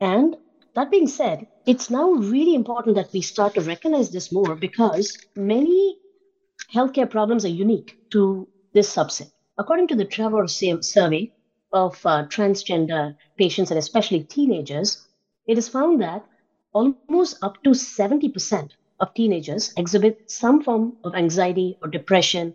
And 0.00 0.36
that 0.74 0.90
being 0.90 1.06
said, 1.06 1.46
it's 1.66 1.88
now 1.88 2.10
really 2.10 2.56
important 2.56 2.96
that 2.96 3.12
we 3.12 3.20
start 3.20 3.54
to 3.54 3.60
recognize 3.60 4.10
this 4.10 4.32
more 4.32 4.56
because 4.56 5.16
many 5.36 5.98
healthcare 6.74 7.08
problems 7.08 7.44
are 7.44 7.56
unique 7.64 8.10
to 8.10 8.48
this 8.72 8.92
subset. 8.92 9.30
According 9.60 9.88
to 9.88 9.94
the 9.94 10.06
Trevor 10.06 10.48
survey 10.48 11.30
of 11.70 12.00
uh, 12.06 12.24
transgender 12.28 13.14
patients 13.36 13.70
and 13.70 13.76
especially 13.76 14.22
teenagers, 14.22 15.06
it 15.46 15.58
is 15.58 15.68
found 15.68 16.00
that 16.00 16.24
almost 16.72 17.36
up 17.42 17.62
to 17.64 17.70
70% 17.70 18.70
of 19.00 19.12
teenagers 19.12 19.74
exhibit 19.76 20.30
some 20.30 20.62
form 20.62 20.96
of 21.04 21.14
anxiety 21.14 21.76
or 21.82 21.88
depression 21.90 22.54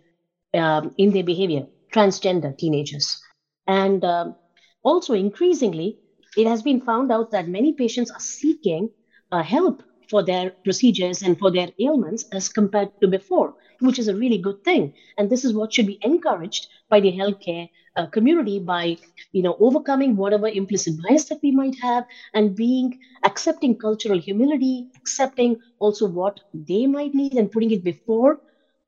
um, 0.54 0.92
in 0.98 1.12
their 1.12 1.22
behavior, 1.22 1.68
transgender 1.92 2.58
teenagers. 2.58 3.22
And 3.68 4.04
um, 4.04 4.34
also, 4.82 5.14
increasingly, 5.14 6.00
it 6.36 6.48
has 6.48 6.60
been 6.60 6.80
found 6.80 7.12
out 7.12 7.30
that 7.30 7.46
many 7.46 7.72
patients 7.72 8.10
are 8.10 8.18
seeking 8.18 8.90
uh, 9.30 9.44
help 9.44 9.80
for 10.08 10.24
their 10.24 10.52
procedures 10.64 11.22
and 11.22 11.38
for 11.38 11.50
their 11.50 11.68
ailments 11.80 12.24
as 12.32 12.48
compared 12.48 12.90
to 13.00 13.08
before, 13.08 13.54
which 13.80 13.98
is 13.98 14.08
a 14.08 14.16
really 14.16 14.38
good 14.38 14.62
thing. 14.64 14.92
And 15.18 15.28
this 15.30 15.44
is 15.44 15.54
what 15.54 15.72
should 15.72 15.86
be 15.86 15.98
encouraged 16.02 16.68
by 16.88 17.00
the 17.00 17.12
healthcare 17.12 17.68
uh, 17.96 18.06
community 18.06 18.58
by, 18.58 18.96
you 19.32 19.42
know, 19.42 19.56
overcoming 19.58 20.16
whatever 20.16 20.48
implicit 20.48 20.94
bias 21.02 21.24
that 21.26 21.38
we 21.42 21.50
might 21.50 21.76
have 21.80 22.04
and 22.34 22.54
being 22.54 22.98
accepting 23.24 23.76
cultural 23.76 24.18
humility, 24.18 24.86
accepting 24.96 25.56
also 25.78 26.06
what 26.06 26.40
they 26.52 26.86
might 26.86 27.14
need 27.14 27.34
and 27.34 27.50
putting 27.50 27.70
it 27.70 27.82
before 27.82 28.38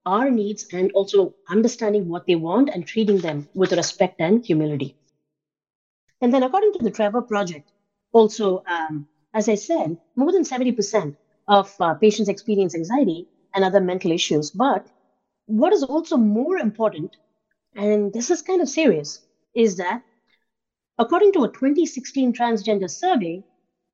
our 0.07 0.31
needs 0.31 0.67
and 0.73 0.91
also 0.93 1.35
understanding 1.49 2.09
what 2.09 2.27
they 2.27 2.37
want 2.37 2.71
and 2.73 2.87
treating 2.87 3.19
them 3.19 3.49
with 3.55 3.73
respect 3.73 4.17
and 4.21 4.45
humility. 4.45 4.97
And 6.21 6.33
then, 6.33 6.43
according 6.43 6.73
to 6.75 6.85
the 6.85 6.91
Trevor 6.91 7.23
Project, 7.23 7.71
also 8.13 8.63
um, 8.67 9.07
as 9.35 9.49
I 9.49 9.55
said, 9.55 9.99
more 10.17 10.33
than 10.33 10.43
70% 10.43 11.17
of 11.47 11.75
uh, 11.81 11.95
patients 11.95 12.29
experience 12.29 12.75
anxiety 12.75 13.29
and 13.55 13.65
other 13.65 13.81
mental 13.81 14.13
issues. 14.13 14.51
But 14.51 14.87
what 15.47 15.73
is 15.73 15.83
also 15.83 16.17
more 16.17 16.59
important, 16.59 17.17
and 17.75 18.13
this 18.13 18.31
is 18.31 18.43
kind 18.43 18.61
of 18.61 18.69
serious, 18.69 19.21
is 19.55 19.77
that 19.77 20.03
according 20.99 21.33
to 21.33 21.45
a 21.45 21.49
2016 21.49 22.35
transgender 22.35 22.91
survey, 22.91 23.43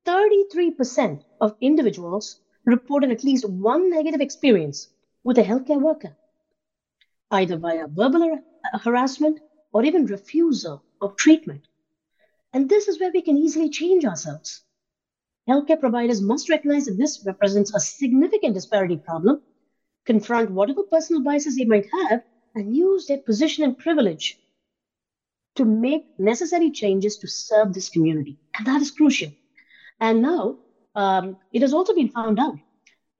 33% 0.05 1.23
of 1.41 1.57
individuals 1.61 2.41
reported 2.65 3.11
at 3.11 3.25
least 3.25 3.49
one 3.49 3.89
negative 3.89 4.21
experience 4.21 4.89
with 5.23 5.39
a 5.39 5.45
healthcare 5.45 5.81
worker, 5.81 6.17
either 7.31 7.57
via 7.57 7.87
verbal 7.87 8.41
harassment 8.83 9.41
or 9.73 9.85
even 9.85 10.07
refusal 10.07 10.83
of 11.01 11.17
treatment. 11.17 11.67
And 12.53 12.69
this 12.69 12.89
is 12.89 12.99
where 12.99 13.13
we 13.13 13.23
can 13.23 13.37
easily 13.37 13.71
change 13.71 14.05
ourselves. 14.05 14.64
Healthcare 15.49 15.79
providers 15.79 16.23
must 16.23 16.49
recognize 16.49 16.87
that 16.87 16.99
this 16.99 17.23
represents 17.27 17.75
a 17.75 17.81
significant 17.81 18.55
disparity 18.55 18.97
problem, 18.97 19.41
confront 20.07 20.51
whatever 20.51 20.83
personal 20.85 21.23
biases 21.23 21.57
they 21.57 21.65
might 21.65 21.87
have, 21.93 22.23
and 22.55 22.75
use 22.75 23.07
their 23.07 23.19
position 23.19 23.65
and 23.65 23.77
privilege 23.77 24.39
to 25.57 25.65
make 25.65 26.03
necessary 26.19 26.71
changes 26.71 27.19
to 27.19 27.29
serve 27.29 27.73
this 27.73 27.89
community. 27.91 28.39
And 28.57 28.67
that 28.67 28.81
is 28.81 28.91
crucial. 28.91 29.31
And 30.01 30.23
now 30.23 30.59
um, 30.95 31.37
it 31.53 31.63
has 31.63 31.73
also 31.73 31.95
been 31.95 32.09
found 32.11 32.39
out 32.39 32.57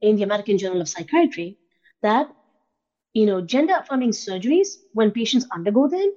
in 0.01 0.17
the 0.17 0.23
American 0.23 0.59
Journal 0.59 0.81
of 0.81 0.89
Psychiatry 0.89 1.57
that 2.03 2.29
you 3.13 3.27
know 3.27 3.41
gender 3.41 3.75
affirming 3.79 4.11
surgeries 4.11 4.69
when 4.93 5.11
patients 5.11 5.47
undergo 5.55 5.89
them 5.89 6.13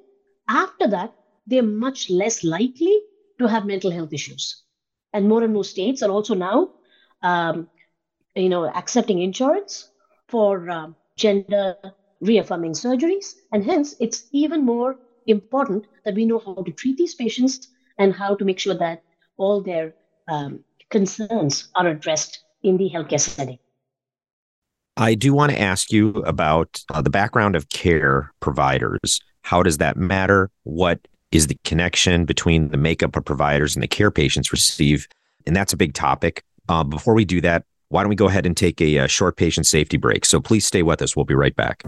after 0.50 0.88
that 0.88 1.14
they're 1.46 1.64
much 1.64 2.10
less 2.10 2.44
likely 2.44 2.96
to 3.40 3.48
have 3.48 3.66
mental 3.66 3.92
health 3.92 4.12
issues 4.12 4.64
and 5.14 5.28
more 5.28 5.44
and 5.44 5.54
more 5.54 5.64
states 5.64 6.02
are 6.04 6.10
also 6.12 6.36
now, 6.36 6.70
um, 7.22 7.70
you 8.36 8.50
know, 8.50 8.66
accepting 8.66 9.22
insurance 9.22 9.90
for 10.28 10.70
um, 10.70 10.96
gender 11.16 11.76
reaffirming 12.22 12.74
surgeries, 12.74 13.36
and 13.52 13.64
hence 13.64 13.96
it's 14.00 14.26
even 14.32 14.66
more 14.66 14.98
important 15.28 15.86
that 16.06 16.16
we 16.16 16.26
know 16.26 16.40
how 16.40 16.56
to 16.56 16.72
treat 16.72 16.98
these 16.98 17.16
patients 17.16 17.68
and 17.98 18.14
how 18.14 18.36
to 18.36 18.46
make 18.46 18.60
sure 18.60 18.76
that 18.76 19.04
all 19.38 19.62
their 19.62 19.94
um, 20.28 20.64
concerns 20.90 21.70
are 21.76 21.88
addressed 21.88 22.44
in 22.64 22.78
the 22.78 22.90
healthcare 22.90 23.20
setting. 23.20 23.60
I 24.96 25.14
do 25.14 25.34
want 25.34 25.52
to 25.52 25.62
ask 25.62 25.92
you 25.92 26.10
about 26.26 26.82
uh, 26.92 27.02
the 27.02 27.12
background 27.12 27.56
of 27.56 27.70
care 27.70 28.34
providers. 28.40 29.22
How 29.44 29.62
does 29.62 29.78
that 29.78 29.96
matter? 29.96 30.50
What 30.64 31.08
is 31.32 31.48
the 31.48 31.58
connection 31.64 32.26
between 32.26 32.70
the 32.70 32.78
makeup 32.78 33.16
of 33.16 33.26
providers 33.26 33.76
and 33.76 33.84
the 33.84 33.88
care 33.88 34.12
patients 34.12 34.52
receive. 34.52 35.08
And 35.46 35.56
that's 35.56 35.74
a 35.74 35.78
big 35.78 35.94
topic. 35.94 36.44
Uh, 36.70 36.84
before 36.84 37.14
we 37.14 37.26
do 37.26 37.42
that, 37.42 37.64
why 37.90 38.02
don't 38.02 38.10
we 38.10 38.16
go 38.16 38.28
ahead 38.28 38.46
and 38.46 38.56
take 38.56 38.82
a, 38.82 38.98
a 38.98 39.08
short 39.08 39.38
patient 39.38 39.66
safety 39.66 39.98
break? 39.98 40.26
So 40.26 40.42
please 40.42 40.66
stay 40.66 40.84
with 40.84 41.02
us. 41.02 41.16
We'll 41.16 41.26
be 41.26 41.36
right 41.36 41.56
back. 41.56 41.84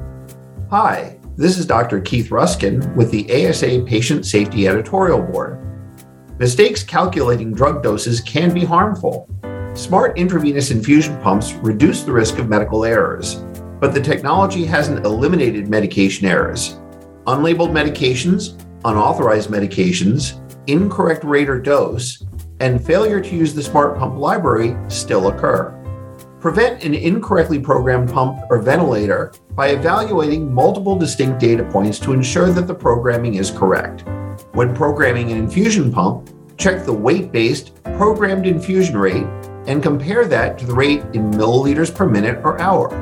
Hi, 0.69 1.19
this 1.35 1.57
is 1.57 1.65
Dr. 1.65 1.99
Keith 1.99 2.31
Ruskin 2.31 2.95
with 2.95 3.11
the 3.11 3.25
ASA 3.47 3.83
Patient 3.85 4.25
Safety 4.25 4.67
Editorial 4.67 5.21
Board. 5.21 5.65
Mistakes 6.37 6.83
calculating 6.83 7.53
drug 7.53 7.83
doses 7.83 8.21
can 8.21 8.53
be 8.53 8.63
harmful. 8.63 9.27
Smart 9.73 10.17
intravenous 10.17 10.71
infusion 10.71 11.19
pumps 11.21 11.53
reduce 11.53 12.03
the 12.03 12.11
risk 12.11 12.37
of 12.37 12.47
medical 12.47 12.85
errors, 12.85 13.35
but 13.79 13.93
the 13.93 13.99
technology 13.99 14.63
hasn't 14.63 15.05
eliminated 15.05 15.67
medication 15.67 16.27
errors. 16.27 16.79
Unlabeled 17.25 17.71
medications, 17.71 18.57
unauthorized 18.85 19.49
medications, 19.49 20.39
incorrect 20.67 21.23
rate 21.23 21.49
or 21.49 21.59
dose, 21.59 22.23
and 22.59 22.85
failure 22.85 23.21
to 23.21 23.35
use 23.35 23.53
the 23.53 23.63
smart 23.63 23.97
pump 23.97 24.17
library 24.17 24.75
still 24.87 25.27
occur. 25.27 25.75
Prevent 26.39 26.83
an 26.83 26.93
incorrectly 26.93 27.59
programmed 27.59 28.09
pump 28.09 28.39
or 28.49 28.59
ventilator 28.59 29.33
by 29.55 29.69
evaluating 29.69 30.53
multiple 30.53 30.97
distinct 30.97 31.39
data 31.39 31.63
points 31.65 31.99
to 31.99 32.13
ensure 32.13 32.49
that 32.51 32.67
the 32.67 32.73
programming 32.73 33.35
is 33.35 33.51
correct. 33.51 34.05
When 34.53 34.73
programming 34.73 35.31
an 35.31 35.37
infusion 35.37 35.91
pump, 35.91 36.29
check 36.57 36.85
the 36.85 36.93
weight 36.93 37.31
based 37.31 37.83
programmed 37.83 38.47
infusion 38.47 38.97
rate 38.97 39.27
and 39.67 39.83
compare 39.83 40.25
that 40.25 40.57
to 40.57 40.65
the 40.65 40.73
rate 40.73 41.01
in 41.13 41.31
milliliters 41.31 41.93
per 41.93 42.07
minute 42.07 42.39
or 42.43 42.59
hour. 42.61 42.93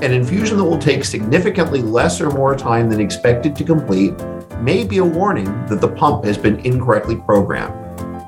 An 0.00 0.12
infusion 0.12 0.56
that 0.58 0.64
will 0.64 0.78
take 0.78 1.04
significantly 1.04 1.82
less 1.82 2.20
or 2.20 2.30
more 2.30 2.56
time 2.56 2.88
than 2.88 3.00
expected 3.00 3.56
to 3.56 3.64
complete 3.64 4.14
may 4.62 4.84
be 4.84 4.98
a 4.98 5.04
warning 5.04 5.46
that 5.66 5.80
the 5.80 5.88
pump 5.88 6.24
has 6.24 6.36
been 6.38 6.58
incorrectly 6.60 7.16
programmed. 7.16 7.74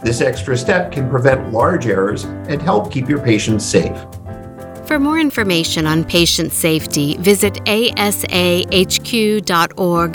This 0.02 0.21
extra 0.21 0.56
step 0.56 0.92
can 0.92 1.11
prevent 1.11 1.52
large 1.52 1.87
errors 1.87 2.25
and 2.25 2.62
help 2.62 2.92
keep 2.92 3.09
your 3.09 3.21
patients 3.21 3.64
safe. 3.64 3.97
For 4.87 5.00
more 5.00 5.18
information 5.18 5.87
on 5.87 6.04
patient 6.04 6.52
safety, 6.52 7.16
visit 7.16 7.54
asahq.org 7.64 8.16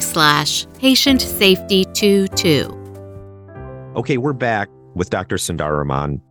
slash 0.01 0.65
patient 0.80 1.22
safety 1.22 1.84
22. 1.84 2.77
Okay, 3.98 4.18
we're 4.18 4.32
back 4.32 4.70
with 4.94 5.10
Dr. 5.10 5.36
Sundararaman. 5.36 6.22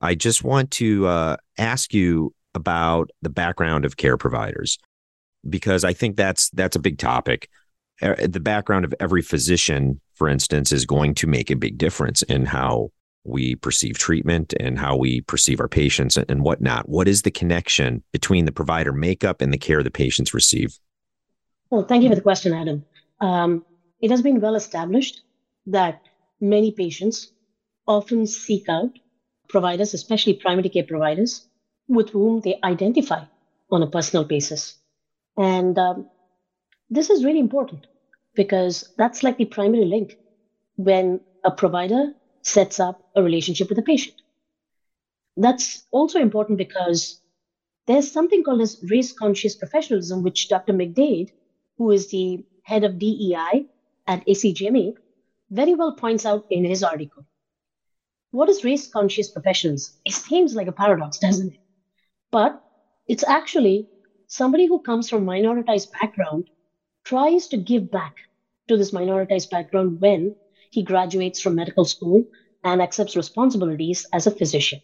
I 0.00 0.16
just 0.16 0.42
want 0.42 0.72
to 0.72 1.06
uh, 1.06 1.36
ask 1.56 1.94
you 1.94 2.34
about 2.54 3.10
the 3.22 3.30
background 3.30 3.84
of 3.84 3.96
care 3.96 4.16
providers 4.16 4.78
because 5.48 5.84
I 5.84 5.92
think 5.92 6.16
that's 6.16 6.50
that's 6.50 6.74
a 6.74 6.80
big 6.80 6.98
topic. 6.98 7.48
The 8.04 8.40
background 8.40 8.84
of 8.84 8.94
every 9.00 9.22
physician, 9.22 9.98
for 10.14 10.28
instance, 10.28 10.72
is 10.72 10.84
going 10.84 11.14
to 11.14 11.26
make 11.26 11.50
a 11.50 11.56
big 11.56 11.78
difference 11.78 12.22
in 12.22 12.44
how 12.44 12.90
we 13.24 13.54
perceive 13.54 13.96
treatment 13.96 14.52
and 14.60 14.78
how 14.78 14.94
we 14.96 15.22
perceive 15.22 15.58
our 15.58 15.68
patients 15.68 16.18
and 16.18 16.42
whatnot. 16.42 16.86
What 16.86 17.08
is 17.08 17.22
the 17.22 17.30
connection 17.30 18.02
between 18.12 18.44
the 18.44 18.52
provider 18.52 18.92
makeup 18.92 19.40
and 19.40 19.52
the 19.52 19.58
care 19.58 19.82
the 19.82 19.90
patients 19.90 20.34
receive? 20.34 20.78
Well, 21.70 21.84
thank 21.84 22.02
you 22.02 22.10
for 22.10 22.14
the 22.14 22.20
question, 22.20 22.52
Adam. 22.52 22.84
Um, 23.20 23.64
it 24.00 24.10
has 24.10 24.20
been 24.20 24.40
well 24.40 24.54
established 24.54 25.22
that 25.66 26.02
many 26.40 26.72
patients 26.72 27.32
often 27.88 28.26
seek 28.26 28.68
out 28.68 28.98
providers, 29.48 29.94
especially 29.94 30.34
primary 30.34 30.68
care 30.68 30.84
providers, 30.84 31.48
with 31.88 32.10
whom 32.10 32.40
they 32.42 32.58
identify 32.62 33.24
on 33.70 33.82
a 33.82 33.86
personal 33.86 34.24
basis. 34.24 34.76
And 35.38 35.78
um, 35.78 36.10
this 36.90 37.08
is 37.08 37.24
really 37.24 37.40
important 37.40 37.86
because 38.34 38.84
that's 38.96 39.22
like 39.22 39.36
the 39.36 39.44
primary 39.44 39.84
link 39.84 40.16
when 40.76 41.20
a 41.44 41.50
provider 41.50 42.12
sets 42.42 42.80
up 42.80 43.02
a 43.14 43.22
relationship 43.22 43.68
with 43.68 43.78
a 43.78 43.82
patient. 43.82 44.16
That's 45.36 45.84
also 45.90 46.20
important 46.20 46.58
because 46.58 47.20
there's 47.86 48.10
something 48.10 48.42
called 48.42 48.60
as 48.60 48.78
race 48.88 49.12
conscious 49.12 49.54
professionalism, 49.54 50.22
which 50.22 50.48
Dr. 50.48 50.72
McDade, 50.72 51.30
who 51.78 51.90
is 51.90 52.08
the 52.08 52.44
head 52.62 52.84
of 52.84 52.98
DEI 52.98 53.66
at 54.06 54.26
ACGME, 54.26 54.94
very 55.50 55.74
well 55.74 55.92
points 55.92 56.24
out 56.24 56.46
in 56.50 56.64
his 56.64 56.82
article. 56.82 57.24
What 58.30 58.48
is 58.48 58.64
race 58.64 58.88
conscious 58.88 59.30
professionalism? 59.30 59.94
It 60.04 60.12
seems 60.14 60.54
like 60.54 60.66
a 60.66 60.72
paradox, 60.72 61.18
doesn't 61.18 61.52
it? 61.54 61.60
But 62.30 62.60
it's 63.06 63.24
actually 63.24 63.86
somebody 64.26 64.66
who 64.66 64.80
comes 64.80 65.08
from 65.08 65.28
a 65.28 65.32
minoritized 65.32 65.88
background 65.92 66.48
tries 67.04 67.48
to 67.48 67.56
give 67.56 67.90
back 67.90 68.14
to 68.68 68.76
this 68.76 68.90
minoritized 68.90 69.50
background 69.50 70.00
when 70.00 70.34
he 70.70 70.82
graduates 70.82 71.40
from 71.40 71.54
medical 71.54 71.84
school 71.84 72.24
and 72.64 72.80
accepts 72.80 73.16
responsibilities 73.16 74.06
as 74.12 74.26
a 74.26 74.30
physician. 74.30 74.80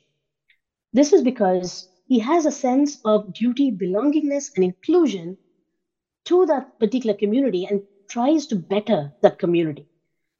This 0.92 1.12
is 1.12 1.22
because 1.22 1.88
he 2.06 2.18
has 2.18 2.46
a 2.46 2.52
sense 2.52 2.98
of 3.04 3.32
duty, 3.32 3.70
belongingness, 3.70 4.50
and 4.54 4.64
inclusion 4.64 5.38
to 6.26 6.46
that 6.46 6.78
particular 6.78 7.14
community 7.14 7.64
and 7.64 7.82
tries 8.08 8.46
to 8.46 8.56
better 8.56 9.12
that 9.22 9.38
community. 9.38 9.86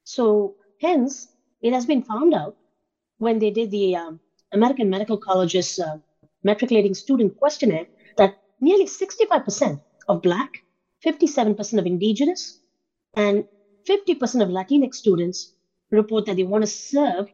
So, 0.05 0.57
hence, 0.81 1.29
it 1.63 1.73
has 1.73 1.87
been 1.87 2.03
found 2.03 2.35
out 2.35 2.57
when 3.19 3.39
they 3.39 3.51
did 3.51 3.71
the 3.71 3.97
um, 3.97 4.21
American 4.53 4.91
Medical 4.91 5.19
College's 5.19 5.79
uh, 5.79 5.99
matriculating 6.43 6.95
student 6.95 7.37
questionnaire 7.37 7.87
that 8.17 8.35
nearly 8.61 8.87
65% 8.87 9.81
of 10.09 10.23
Black, 10.23 10.51
57% 11.05 11.79
of 11.79 11.87
Indigenous, 11.87 12.61
and 13.15 13.45
50% 13.89 14.43
of 14.43 14.49
Latinx 14.49 14.95
students 14.95 15.55
report 15.91 16.27
that 16.27 16.37
they 16.37 16.45
want 16.45 16.63
to 16.63 16.67
serve 16.67 17.27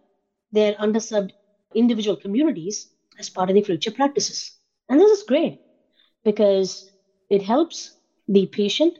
their 0.52 0.74
underserved 0.74 1.30
individual 1.74 2.16
communities 2.16 2.88
as 3.18 3.28
part 3.28 3.50
of 3.50 3.54
their 3.54 3.64
future 3.64 3.90
practices. 3.90 4.52
And 4.88 5.00
this 5.00 5.10
is 5.10 5.24
great 5.24 5.60
because 6.24 6.90
it 7.28 7.42
helps 7.42 7.96
the 8.28 8.46
patient 8.46 8.98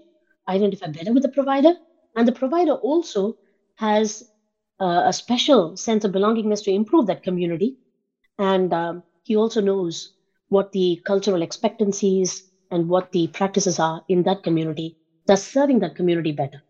identify 0.48 0.88
better 0.88 1.12
with 1.12 1.22
the 1.22 1.28
provider, 1.28 1.74
and 2.14 2.26
the 2.26 2.32
provider 2.32 2.72
also 2.72 3.36
has 3.76 4.22
uh, 4.80 5.02
a 5.06 5.12
special 5.12 5.76
sense 5.76 6.04
of 6.04 6.12
belongingness 6.12 6.62
to 6.64 6.70
improve 6.70 7.06
that 7.06 7.22
community. 7.22 7.76
And 8.38 8.72
um, 8.72 9.02
he 9.22 9.36
also 9.36 9.60
knows 9.60 10.12
what 10.48 10.72
the 10.72 11.00
cultural 11.04 11.42
expectancies 11.42 12.45
and 12.70 12.88
what 12.88 13.12
the 13.12 13.28
practices 13.28 13.78
are 13.78 14.02
in 14.08 14.22
that 14.24 14.42
community, 14.42 14.96
thus 15.26 15.46
serving 15.46 15.80
that 15.80 15.96
community 15.96 16.32
better. 16.32 16.62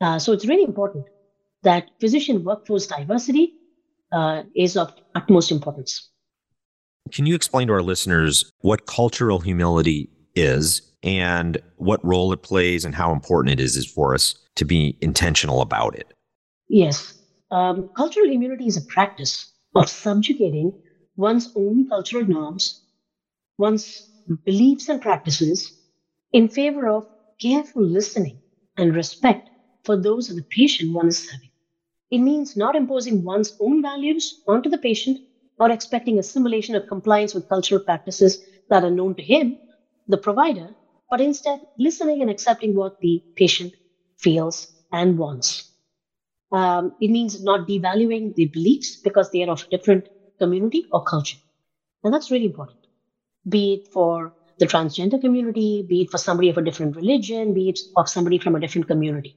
Uh, 0.00 0.18
so 0.18 0.32
it's 0.32 0.46
really 0.46 0.64
important 0.64 1.06
that 1.62 1.90
physician 2.00 2.44
workforce 2.44 2.86
diversity 2.86 3.54
uh, 4.12 4.42
is 4.54 4.76
of 4.76 4.92
utmost 5.14 5.50
importance. 5.50 6.10
Can 7.12 7.26
you 7.26 7.34
explain 7.34 7.68
to 7.68 7.74
our 7.74 7.82
listeners 7.82 8.50
what 8.60 8.86
cultural 8.86 9.40
humility 9.40 10.08
is 10.34 10.82
and 11.02 11.58
what 11.76 12.04
role 12.04 12.32
it 12.32 12.42
plays 12.42 12.84
and 12.84 12.94
how 12.94 13.12
important 13.12 13.58
it 13.58 13.62
is 13.62 13.86
for 13.86 14.14
us 14.14 14.34
to 14.56 14.64
be 14.64 14.96
intentional 15.00 15.60
about 15.60 15.96
it? 15.96 16.12
Yes. 16.68 17.18
Um, 17.50 17.88
cultural 17.96 18.26
humility 18.28 18.66
is 18.66 18.76
a 18.76 18.82
practice 18.82 19.52
of 19.74 19.88
subjugating 19.88 20.72
one's 21.16 21.52
own 21.54 21.88
cultural 21.88 22.24
norms, 22.24 22.82
one's 23.58 24.10
beliefs 24.44 24.88
and 24.88 25.00
practices 25.00 25.72
in 26.32 26.48
favor 26.48 26.88
of 26.88 27.06
careful 27.40 27.82
listening 27.84 28.40
and 28.76 28.94
respect 28.94 29.50
for 29.84 29.96
those 29.96 30.30
of 30.30 30.36
the 30.36 30.44
patient 30.50 30.92
one 30.94 31.08
is 31.08 31.18
serving. 31.26 31.50
It 32.10 32.18
means 32.18 32.56
not 32.56 32.76
imposing 32.76 33.24
one's 33.24 33.54
own 33.60 33.82
values 33.82 34.40
onto 34.46 34.68
the 34.70 34.78
patient 34.78 35.20
or 35.58 35.70
expecting 35.70 36.18
assimilation 36.18 36.74
or 36.76 36.80
compliance 36.80 37.34
with 37.34 37.48
cultural 37.48 37.80
practices 37.80 38.40
that 38.68 38.84
are 38.84 38.90
known 38.90 39.14
to 39.16 39.22
him, 39.22 39.60
the 40.08 40.18
provider, 40.18 40.76
but 41.10 41.20
instead 41.20 41.60
listening 41.78 42.22
and 42.22 42.30
accepting 42.30 42.74
what 42.74 42.98
the 43.00 43.22
patient 43.36 43.74
feels 44.18 44.68
and 44.92 45.18
wants. 45.18 45.70
Um, 46.52 46.96
it 47.00 47.10
means 47.10 47.42
not 47.42 47.68
devaluing 47.68 48.34
the 48.34 48.46
beliefs 48.46 48.98
because 49.04 49.30
they 49.30 49.44
are 49.44 49.50
of 49.50 49.62
a 49.70 49.76
different 49.76 50.08
community 50.40 50.84
or 50.90 51.02
culture. 51.02 51.38
And 52.04 52.14
that's 52.14 52.30
really 52.30 52.46
important, 52.46 52.85
be 53.48 53.74
it 53.74 53.92
for 53.92 54.32
the 54.58 54.66
transgender 54.66 55.20
community, 55.20 55.84
be 55.88 56.02
it 56.02 56.10
for 56.10 56.18
somebody 56.18 56.48
of 56.48 56.58
a 56.58 56.62
different 56.62 56.96
religion, 56.96 57.54
be 57.54 57.68
it 57.68 57.78
of 57.96 58.08
somebody 58.08 58.38
from 58.38 58.54
a 58.56 58.60
different 58.60 58.88
community. 58.88 59.36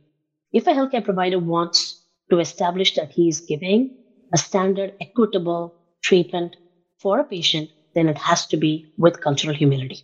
If 0.51 0.65
a 0.67 0.71
healthcare 0.71 1.03
provider 1.03 1.39
wants 1.39 2.03
to 2.29 2.39
establish 2.39 2.95
that 2.95 3.11
he 3.11 3.27
is 3.27 3.41
giving 3.41 3.95
a 4.33 4.37
standard, 4.37 4.93
equitable 5.01 5.75
treatment 6.01 6.55
for 6.99 7.19
a 7.19 7.23
patient, 7.23 7.69
then 7.95 8.07
it 8.07 8.17
has 8.17 8.45
to 8.47 8.57
be 8.57 8.91
with 8.97 9.21
cultural 9.21 9.55
humility. 9.55 10.03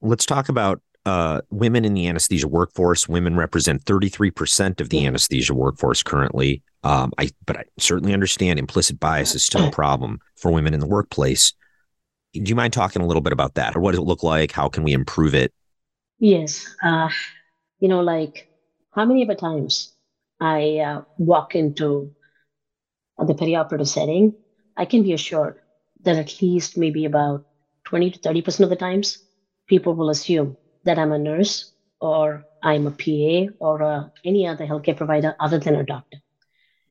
Let's 0.00 0.26
talk 0.26 0.48
about 0.48 0.80
uh, 1.04 1.40
women 1.50 1.84
in 1.84 1.94
the 1.94 2.06
anesthesia 2.06 2.48
workforce. 2.48 3.08
Women 3.08 3.36
represent 3.36 3.84
33% 3.84 4.80
of 4.80 4.88
the 4.88 4.98
mm-hmm. 4.98 5.08
anesthesia 5.08 5.54
workforce 5.54 6.02
currently. 6.02 6.62
Um, 6.84 7.12
I, 7.18 7.30
but 7.46 7.56
I 7.56 7.64
certainly 7.78 8.12
understand 8.12 8.58
implicit 8.58 8.98
bias 8.98 9.34
is 9.34 9.44
still 9.44 9.68
a 9.68 9.70
problem 9.82 10.20
for 10.36 10.50
women 10.50 10.74
in 10.74 10.80
the 10.80 10.86
workplace. 10.86 11.52
Do 12.32 12.48
you 12.48 12.54
mind 12.54 12.72
talking 12.72 13.02
a 13.02 13.06
little 13.06 13.20
bit 13.20 13.32
about 13.32 13.54
that, 13.54 13.76
or 13.76 13.80
what 13.80 13.92
does 13.92 14.00
it 14.00 14.04
look 14.04 14.22
like? 14.22 14.52
How 14.52 14.68
can 14.68 14.84
we 14.84 14.92
improve 14.92 15.34
it? 15.34 15.52
Yes, 16.18 16.66
uh, 16.82 17.10
you 17.78 17.88
know, 17.88 18.00
like 18.00 18.48
how 18.92 19.04
many 19.04 19.22
of 19.22 19.28
the 19.28 19.34
times 19.34 19.92
I 20.40 20.78
uh, 20.78 21.02
walk 21.18 21.54
into 21.54 22.14
the 23.18 23.34
perioperative 23.34 23.88
setting, 23.88 24.34
I 24.76 24.86
can 24.86 25.02
be 25.02 25.12
assured 25.12 25.60
that 26.04 26.16
at 26.16 26.40
least 26.40 26.76
maybe 26.76 27.04
about 27.04 27.46
20 27.84 28.10
to 28.12 28.18
30% 28.18 28.60
of 28.60 28.70
the 28.70 28.76
times, 28.76 29.18
people 29.66 29.94
will 29.94 30.10
assume 30.10 30.56
that 30.84 30.98
I'm 30.98 31.12
a 31.12 31.18
nurse 31.18 31.72
or 32.00 32.44
I'm 32.62 32.86
a 32.86 32.90
PA 32.90 33.52
or 33.58 33.82
a, 33.82 34.12
any 34.24 34.46
other 34.46 34.66
healthcare 34.66 34.96
provider 34.96 35.36
other 35.38 35.58
than 35.58 35.76
a 35.76 35.84
doctor. 35.84 36.18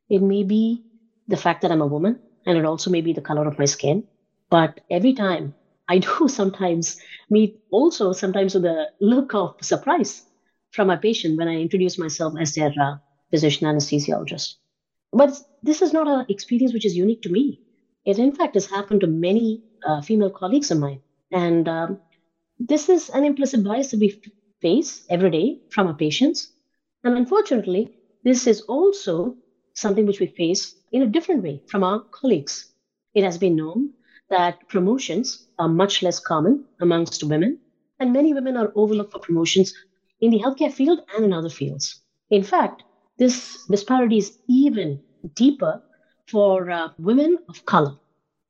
It 0.10 0.21
may 0.21 0.43
be 0.43 0.84
the 1.27 1.38
fact 1.38 1.62
that 1.62 1.71
I'm 1.71 1.82
a 1.82 1.88
woman, 1.88 2.19
and 2.45 2.58
it 2.58 2.65
also 2.65 2.89
may 2.89 3.01
be 3.01 3.13
the 3.13 3.21
color 3.21 3.47
of 3.47 3.58
my 3.58 3.65
skin. 3.65 4.04
But 4.52 4.82
every 4.92 5.14
time 5.14 5.56
I 5.88 5.98
do 6.00 6.28
sometimes 6.30 6.98
meet 7.32 7.60
also 7.72 8.14
sometimes 8.14 8.54
with 8.54 8.66
a 8.66 8.90
look 9.02 9.34
of 9.34 9.56
surprise 9.64 10.24
from 10.72 10.88
my 10.88 10.98
patient 10.98 11.38
when 11.40 11.48
I 11.48 11.62
introduce 11.62 11.98
myself 11.98 12.36
as 12.40 12.54
their 12.54 12.74
uh, 12.80 12.98
physician 13.32 13.68
anesthesiologist. 13.68 14.56
But 15.14 15.40
this 15.64 15.82
is 15.82 15.94
not 15.94 16.08
an 16.08 16.26
experience 16.30 16.74
which 16.74 16.86
is 16.86 16.96
unique 16.98 17.22
to 17.24 17.30
me. 17.30 17.62
It, 18.06 18.20
in 18.20 18.34
fact, 18.34 18.56
has 18.56 18.68
happened 18.68 19.02
to 19.02 19.08
many 19.08 19.62
uh, 19.86 20.02
female 20.02 20.32
colleagues 20.32 20.72
of 20.72 20.80
mine. 20.80 21.02
And 21.32 21.68
um, 21.70 22.02
this 22.60 22.90
is 22.90 23.10
an 23.10 23.26
implicit 23.26 23.64
bias 23.64 23.92
that 23.92 24.00
we 24.00 24.20
face 24.62 25.04
every 25.10 25.32
day 25.32 25.60
from 25.70 25.88
our 25.88 25.96
patients. 25.96 26.52
And 27.04 27.18
unfortunately, 27.18 27.90
this 28.24 28.48
is 28.48 28.62
also 28.62 29.38
something 29.76 30.06
which 30.06 30.20
we 30.20 30.28
face 30.28 30.76
in 30.92 31.02
a 31.02 31.08
different 31.08 31.44
way 31.44 31.64
from 31.68 31.84
our 31.84 32.06
colleagues. 32.12 32.72
It 33.14 33.24
has 33.24 33.38
been 33.38 33.56
known 33.56 33.94
that 34.32 34.67
promotions 34.70 35.46
are 35.60 35.70
much 35.70 36.02
less 36.02 36.20
common 36.20 36.65
amongst 36.80 37.24
women, 37.24 37.60
and 38.00 38.12
many 38.12 38.34
women 38.34 38.58
are 38.58 38.72
overlooked 38.76 39.12
for 39.12 39.20
promotions 39.20 39.72
in 40.22 40.32
the 40.32 40.39
healthcare 40.39 40.72
field 40.72 41.00
and 41.15 41.26
in 41.26 41.34
other 41.34 41.50
fields. 41.50 42.02
In 42.32 42.41
fact, 42.41 42.84
this 43.17 43.58
disparity 43.70 44.17
is 44.17 44.38
even 44.50 45.00
deeper 45.36 45.84
for 46.28 46.72
uh, 46.72 46.89
women 46.98 47.38
of 47.50 47.63
color. 47.65 47.94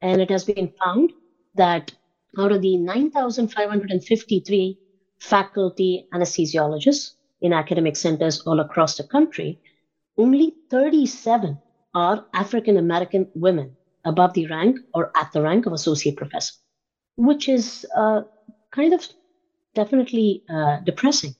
And 0.01 0.21
it 0.21 0.29
has 0.29 0.45
been 0.45 0.71
found 0.83 1.11
that 1.55 1.91
out 2.37 2.51
of 2.51 2.61
the 2.61 2.77
9,553 2.77 4.77
faculty 5.19 6.05
anesthesiologists 6.13 7.11
in 7.41 7.53
academic 7.53 7.97
centers 7.97 8.39
all 8.41 8.59
across 8.59 8.95
the 8.95 9.03
country, 9.03 9.59
only 10.17 10.53
37 10.69 11.57
are 11.93 12.25
African 12.33 12.77
American 12.77 13.27
women 13.33 13.75
above 14.05 14.33
the 14.33 14.47
rank 14.47 14.79
or 14.93 15.11
at 15.15 15.31
the 15.31 15.41
rank 15.41 15.65
of 15.65 15.73
associate 15.73 16.17
professor, 16.17 16.53
which 17.15 17.47
is 17.49 17.85
uh, 17.95 18.21
kind 18.71 18.93
of 18.93 19.07
definitely 19.75 20.43
uh, 20.49 20.77
depressing. 20.79 21.35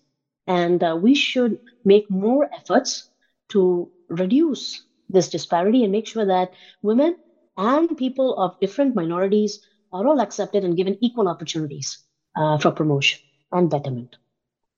And 0.47 0.83
uh, 0.83 0.97
we 1.01 1.15
should 1.15 1.59
make 1.85 2.09
more 2.09 2.49
efforts 2.53 3.09
to 3.49 3.91
reduce 4.09 4.83
this 5.09 5.29
disparity 5.29 5.83
and 5.83 5.91
make 5.91 6.07
sure 6.07 6.25
that 6.25 6.53
women 6.81 7.17
and 7.57 7.97
people 7.97 8.37
of 8.37 8.59
different 8.59 8.95
minorities 8.95 9.59
are 9.93 10.07
all 10.07 10.21
accepted 10.21 10.63
and 10.63 10.77
given 10.77 10.97
equal 11.01 11.27
opportunities 11.27 11.97
uh, 12.35 12.57
for 12.57 12.71
promotion 12.71 13.19
and 13.51 13.69
betterment. 13.69 14.15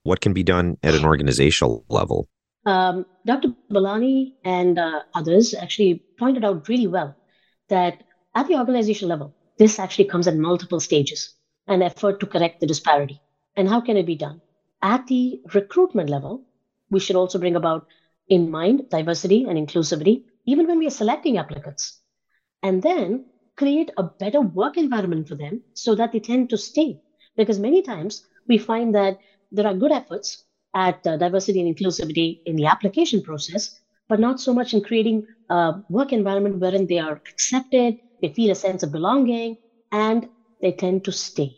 What 0.03 0.21
can 0.21 0.33
be 0.33 0.43
done 0.43 0.77
at 0.83 0.95
an 0.95 1.05
organizational 1.05 1.85
level? 1.89 2.27
Um, 2.65 3.05
Dr. 3.25 3.49
Balani 3.71 4.33
and 4.43 4.79
uh, 4.79 5.01
others 5.13 5.53
actually 5.53 6.03
pointed 6.17 6.43
out 6.43 6.67
really 6.67 6.87
well 6.87 7.15
that 7.69 8.03
at 8.35 8.47
the 8.47 8.55
organizational 8.57 9.09
level, 9.09 9.33
this 9.57 9.79
actually 9.79 10.05
comes 10.05 10.27
at 10.27 10.35
multiple 10.35 10.79
stages 10.79 11.35
an 11.67 11.81
effort 11.81 12.19
to 12.19 12.25
correct 12.27 12.59
the 12.59 12.67
disparity. 12.67 13.21
And 13.55 13.69
how 13.69 13.79
can 13.81 13.97
it 13.97 14.05
be 14.05 14.15
done? 14.15 14.41
At 14.81 15.07
the 15.07 15.39
recruitment 15.53 16.09
level, 16.09 16.43
we 16.89 16.99
should 16.99 17.15
also 17.15 17.39
bring 17.39 17.55
about 17.55 17.85
in 18.27 18.49
mind 18.51 18.89
diversity 18.89 19.45
and 19.45 19.57
inclusivity, 19.57 20.23
even 20.45 20.67
when 20.67 20.79
we 20.79 20.87
are 20.87 20.97
selecting 21.01 21.37
applicants. 21.37 21.99
And 22.61 22.81
then 22.81 23.25
create 23.55 23.91
a 23.97 24.03
better 24.03 24.41
work 24.41 24.77
environment 24.77 25.27
for 25.27 25.35
them 25.35 25.61
so 25.73 25.95
that 25.95 26.11
they 26.11 26.19
tend 26.19 26.49
to 26.49 26.57
stay. 26.57 26.99
Because 27.37 27.59
many 27.59 27.81
times 27.81 28.23
we 28.47 28.57
find 28.57 28.93
that 28.95 29.17
there 29.51 29.67
are 29.67 29.73
good 29.73 29.91
efforts 29.91 30.43
at 30.73 31.05
uh, 31.05 31.17
diversity 31.17 31.61
and 31.61 31.75
inclusivity 31.75 32.39
in 32.45 32.55
the 32.55 32.65
application 32.65 33.21
process, 33.21 33.79
but 34.09 34.19
not 34.19 34.39
so 34.39 34.53
much 34.53 34.73
in 34.73 34.81
creating 34.81 35.23
work 35.89 36.11
environment 36.13 36.59
wherein 36.59 36.87
they 36.87 36.99
are 36.99 37.19
accepted, 37.31 37.95
they 38.21 38.29
feel 38.29 38.51
a 38.51 38.55
sense 38.55 38.83
of 38.83 38.91
belonging, 38.91 39.57
and 39.91 40.27
they 40.61 40.71
tend 40.71 41.03
to 41.05 41.11
stay. 41.11 41.51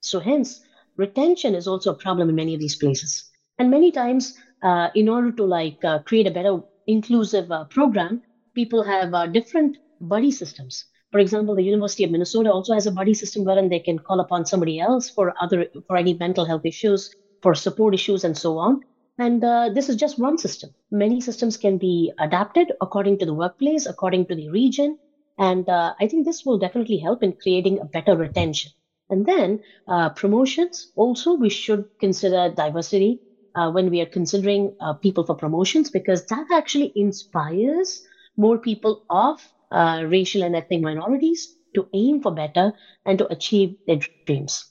So, 0.00 0.20
hence, 0.20 0.60
retention 0.96 1.54
is 1.54 1.66
also 1.66 1.90
a 1.92 1.96
problem 1.96 2.28
in 2.28 2.34
many 2.34 2.54
of 2.54 2.60
these 2.60 2.76
places. 2.76 3.24
And 3.58 3.70
many 3.70 3.90
times, 3.92 4.34
uh, 4.62 4.88
in 4.94 5.08
order 5.08 5.32
to 5.32 5.44
like 5.44 5.84
uh, 5.84 5.98
create 6.00 6.26
a 6.26 6.30
better 6.30 6.60
inclusive 6.86 7.50
uh, 7.50 7.64
program, 7.70 8.20
people 8.54 8.82
have 8.82 9.14
uh, 9.14 9.26
different 9.26 9.76
buddy 10.00 10.30
systems. 10.30 10.84
For 11.10 11.20
example, 11.20 11.54
the 11.54 11.64
University 11.64 12.04
of 12.04 12.10
Minnesota 12.10 12.50
also 12.52 12.74
has 12.74 12.86
a 12.86 12.92
buddy 12.92 13.14
system 13.14 13.44
wherein 13.44 13.68
they 13.68 13.80
can 13.80 13.98
call 13.98 14.20
upon 14.20 14.44
somebody 14.44 14.78
else 14.78 15.10
for 15.10 15.34
other 15.40 15.66
for 15.86 15.96
any 15.96 16.14
mental 16.14 16.44
health 16.44 16.64
issues, 16.64 17.10
for 17.42 17.54
support 17.54 17.94
issues, 17.94 18.24
and 18.24 18.36
so 18.36 18.58
on. 18.58 18.80
And 19.18 19.44
uh, 19.44 19.70
this 19.70 19.88
is 19.88 19.96
just 19.96 20.18
one 20.18 20.38
system. 20.38 20.70
Many 20.90 21.20
systems 21.20 21.56
can 21.56 21.76
be 21.78 22.12
adapted 22.18 22.72
according 22.80 23.18
to 23.18 23.26
the 23.26 23.34
workplace, 23.34 23.86
according 23.86 24.26
to 24.26 24.34
the 24.34 24.48
region, 24.48 24.98
and 25.36 25.68
uh, 25.68 25.94
I 26.00 26.06
think 26.08 26.24
this 26.24 26.44
will 26.44 26.58
definitely 26.58 26.98
help 26.98 27.22
in 27.22 27.34
creating 27.34 27.80
a 27.80 27.84
better 27.84 28.16
retention. 28.16 28.72
And 29.10 29.26
then 29.26 29.60
uh, 29.86 30.10
promotions. 30.10 30.90
Also, 30.96 31.34
we 31.34 31.48
should 31.50 31.84
consider 32.00 32.50
diversity 32.54 33.20
uh, 33.54 33.70
when 33.70 33.90
we 33.90 34.00
are 34.00 34.06
considering 34.06 34.74
uh, 34.80 34.94
people 34.94 35.24
for 35.24 35.34
promotions 35.34 35.90
because 35.90 36.24
that 36.26 36.46
actually 36.52 36.92
inspires 36.94 38.02
more 38.36 38.58
people 38.58 39.04
of 39.10 39.40
uh, 39.70 40.04
racial 40.06 40.42
and 40.42 40.54
ethnic 40.56 40.82
minorities 40.82 41.56
to 41.74 41.88
aim 41.94 42.20
for 42.22 42.32
better 42.32 42.72
and 43.04 43.18
to 43.18 43.32
achieve 43.32 43.76
their 43.86 44.00
dreams. 44.26 44.67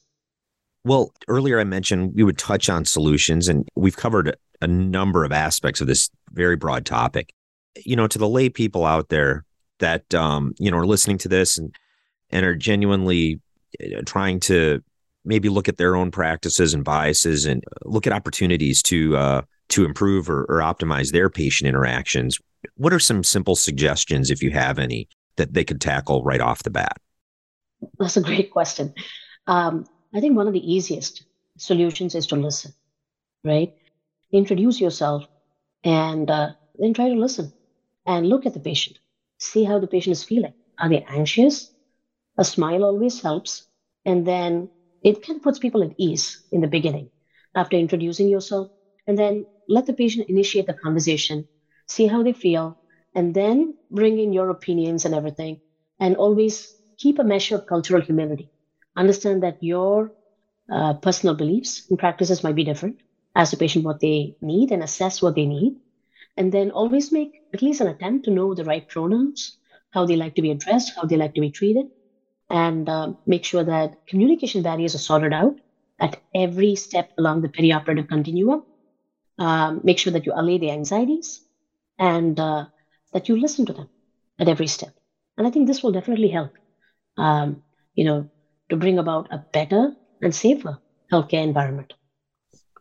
Well, 0.84 1.12
earlier 1.28 1.60
I 1.60 1.64
mentioned 1.64 2.14
we 2.16 2.24
would 2.24 2.38
touch 2.38 2.70
on 2.70 2.86
solutions, 2.86 3.48
and 3.48 3.68
we've 3.76 3.98
covered 3.98 4.38
a 4.62 4.68
number 4.68 5.24
of 5.24 5.32
aspects 5.32 5.82
of 5.82 5.88
this 5.88 6.10
very 6.32 6.56
broad 6.56 6.86
topic. 6.86 7.34
You 7.86 7.96
know, 7.96 8.08
to 8.08 8.18
the 8.18 8.30
lay 8.30 8.50
people 8.50 8.86
out 8.86 9.10
there 9.10 9.46
that 9.80 10.14
um, 10.14 10.54
you 10.60 10.72
know 10.72 10.78
are 10.78 10.86
listening 10.86 11.18
to 11.20 11.30
this 11.30 11.58
and 11.58 11.74
and 12.30 12.46
are 12.46 12.56
genuinely 12.56 13.40
uh, 13.82 14.02
trying 14.06 14.40
to 14.42 14.82
maybe 15.26 15.50
look 15.50 15.68
at 15.68 15.78
their 15.78 15.96
own 15.96 16.10
practices 16.10 16.74
and 16.74 16.84
biases 16.84 17.46
and 17.46 17.64
look 17.86 18.08
at 18.08 18.14
opportunities 18.14 18.82
to 18.84 19.16
uh, 19.18 19.42
to 19.70 19.86
improve 19.86 20.30
or, 20.30 20.46
or 20.46 20.60
optimize 20.60 21.12
their 21.12 21.30
patient 21.30 21.68
interactions. 21.68 22.40
What 22.76 22.94
are 22.94 23.00
some 23.00 23.24
simple 23.24 23.56
suggestions, 23.56 24.32
if 24.32 24.42
you 24.42 24.52
have 24.52 24.80
any, 24.80 25.08
that 25.36 25.54
they 25.54 25.64
could 25.64 25.82
tackle 25.82 26.24
right 26.24 26.42
off 26.42 26.64
the 26.64 26.70
bat? 26.70 26.98
That's 28.00 28.18
a 28.18 28.22
great 28.22 28.52
question. 28.52 28.94
Um, 29.46 29.86
I 30.14 30.20
think 30.20 30.36
one 30.36 30.48
of 30.48 30.54
the 30.54 30.74
easiest 30.74 31.24
solutions 31.58 32.14
is 32.16 32.28
to 32.28 32.36
listen, 32.36 32.74
right? 33.44 33.74
Introduce 34.32 34.80
yourself 34.82 35.26
and 35.84 36.30
uh, 36.30 36.50
then 36.76 36.94
try 36.94 37.10
to 37.10 37.16
listen 37.20 37.54
and 38.06 38.28
look 38.30 38.46
at 38.46 38.54
the 38.54 38.60
patient. 38.60 39.00
See 39.40 39.64
how 39.64 39.80
the 39.80 39.88
patient 39.88 40.14
is 40.14 40.24
feeling. 40.24 40.54
Are 40.80 40.90
they 40.90 41.04
anxious? 41.08 41.72
A 42.38 42.46
smile 42.46 42.84
always 42.84 43.22
helps. 43.22 43.68
And 44.06 44.26
then 44.28 44.70
it 45.02 45.22
kind 45.22 45.38
of 45.38 45.44
puts 45.44 45.60
people 45.60 45.84
at 45.84 45.94
ease 45.98 46.42
in 46.52 46.62
the 46.62 46.68
beginning 46.68 47.10
after 47.56 47.78
introducing 47.78 48.30
yourself. 48.30 48.70
And 49.08 49.18
then 49.18 49.48
let 49.68 49.86
the 49.86 49.94
patient 49.94 50.30
initiate 50.30 50.68
the 50.68 50.74
conversation 50.74 51.48
see 51.88 52.08
how 52.08 52.24
they 52.24 52.34
feel, 52.34 52.78
and 53.16 53.34
then 53.34 53.76
bring 53.92 54.20
in 54.20 54.34
your 54.34 54.50
opinions 54.50 55.06
and 55.06 55.16
everything. 55.16 55.60
And 56.00 56.16
always 56.18 56.76
keep 56.98 57.20
a 57.20 57.24
measure 57.24 57.56
of 57.56 57.66
cultural 57.68 58.02
humility. 58.02 58.50
Understand 58.98 59.44
that 59.44 59.64
your 59.64 60.12
uh, 60.72 60.96
personal 60.96 61.36
beliefs 61.36 61.84
and 61.90 62.00
practices 62.00 62.44
might 62.44 62.56
be 62.56 62.66
different. 62.66 62.98
Ask 63.36 63.52
the 63.52 63.58
patient 63.58 63.86
what 63.86 64.02
they 64.02 64.36
need 64.42 64.72
and 64.72 64.84
assess 64.84 65.22
what 65.22 65.36
they 65.36 65.46
need. 65.46 65.76
And 66.38 66.52
then 66.52 66.72
always 66.72 67.12
make 67.12 67.32
at 67.54 67.62
least 67.62 67.82
an 67.82 67.88
attempt 67.88 68.26
to 68.26 68.32
know 68.32 68.54
the 68.56 68.66
right 68.66 68.88
pronouns, 68.88 69.58
how 69.92 70.06
they 70.06 70.18
like 70.18 70.36
to 70.36 70.42
be 70.42 70.52
addressed, 70.52 70.94
how 70.96 71.06
they 71.06 71.18
like 71.18 71.34
to 71.36 71.42
be 71.42 71.52
treated, 71.52 71.88
and 72.50 72.90
uh, 72.90 73.14
make 73.26 73.46
sure 73.46 73.64
that 73.64 73.96
communication 74.08 74.64
barriers 74.64 74.96
are 74.96 75.00
sorted 75.00 75.34
out 75.34 75.60
at 76.00 76.20
every 76.36 76.76
step 76.76 77.10
along 77.18 77.42
the 77.42 77.50
perioperative 77.50 78.08
continuum. 78.08 78.64
Um, 79.40 79.82
make 79.84 80.00
sure 80.00 80.14
that 80.14 80.26
you 80.26 80.34
allay 80.36 80.58
the 80.60 80.72
anxieties 80.72 81.42
and 82.00 82.40
uh, 82.40 82.66
that 83.14 83.30
you 83.30 83.38
listen 83.40 83.66
to 83.68 83.74
them 83.74 83.90
at 84.40 84.50
every 84.50 84.68
step. 84.68 84.94
And 85.38 85.48
I 85.48 85.52
think 85.52 85.68
this 85.68 85.84
will 85.84 85.92
definitely 85.92 86.30
help, 86.30 86.52
um, 87.18 87.62
you 87.96 88.06
know, 88.06 88.28
to 88.70 88.76
bring 88.76 89.00
about 89.00 89.28
a 89.32 89.38
better 89.38 89.94
and 90.22 90.34
safer 90.34 90.78
healthcare 91.12 91.44
environment. 91.44 91.94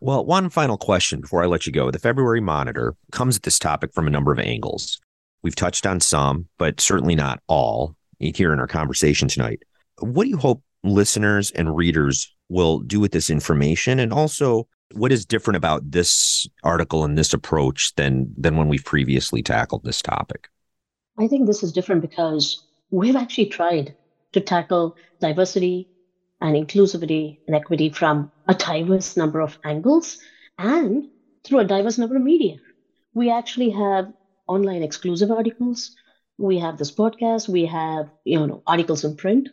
Well, 0.00 0.24
one 0.24 0.50
final 0.50 0.76
question 0.76 1.20
before 1.20 1.42
I 1.42 1.46
let 1.46 1.66
you 1.66 1.72
go. 1.72 1.90
The 1.90 1.98
February 1.98 2.40
Monitor 2.40 2.96
comes 3.12 3.36
at 3.36 3.44
this 3.44 3.58
topic 3.58 3.94
from 3.94 4.06
a 4.06 4.10
number 4.10 4.32
of 4.32 4.38
angles. 4.38 5.00
We've 5.42 5.56
touched 5.56 5.86
on 5.86 6.00
some, 6.00 6.48
but 6.58 6.80
certainly 6.80 7.14
not 7.14 7.40
all 7.46 7.96
here 8.18 8.52
in 8.52 8.58
our 8.58 8.66
conversation 8.66 9.28
tonight. 9.28 9.62
What 10.00 10.24
do 10.24 10.30
you 10.30 10.36
hope 10.36 10.62
listeners 10.82 11.50
and 11.52 11.76
readers 11.76 12.34
will 12.48 12.80
do 12.80 13.00
with 13.00 13.12
this 13.12 13.30
information? 13.30 13.98
And 13.98 14.12
also, 14.12 14.68
what 14.92 15.12
is 15.12 15.24
different 15.24 15.56
about 15.56 15.90
this 15.90 16.46
article 16.62 17.04
and 17.04 17.16
this 17.16 17.32
approach 17.32 17.94
than 17.94 18.32
than 18.36 18.56
when 18.56 18.68
we've 18.68 18.84
previously 18.84 19.42
tackled 19.42 19.84
this 19.84 20.02
topic? 20.02 20.48
I 21.18 21.26
think 21.26 21.46
this 21.46 21.62
is 21.62 21.72
different 21.72 22.02
because 22.02 22.62
we've 22.90 23.16
actually 23.16 23.46
tried 23.46 23.94
to 24.36 24.42
tackle 24.42 24.96
diversity 25.20 25.90
and 26.40 26.56
inclusivity 26.56 27.38
and 27.46 27.56
equity 27.56 27.90
from 27.90 28.30
a 28.46 28.54
diverse 28.54 29.16
number 29.16 29.40
of 29.40 29.58
angles 29.64 30.18
and 30.58 31.06
through 31.44 31.60
a 31.60 31.64
diverse 31.64 31.98
number 31.98 32.16
of 32.16 32.22
media. 32.22 32.56
We 33.14 33.30
actually 33.30 33.70
have 33.70 34.12
online 34.48 34.82
exclusive 34.82 35.30
articles. 35.30 35.90
We 36.38 36.58
have 36.58 36.78
this 36.78 36.92
podcast. 36.92 37.48
We 37.48 37.66
have 37.66 38.10
you 38.24 38.46
know 38.46 38.62
articles 38.66 39.04
in 39.04 39.16
print. 39.16 39.48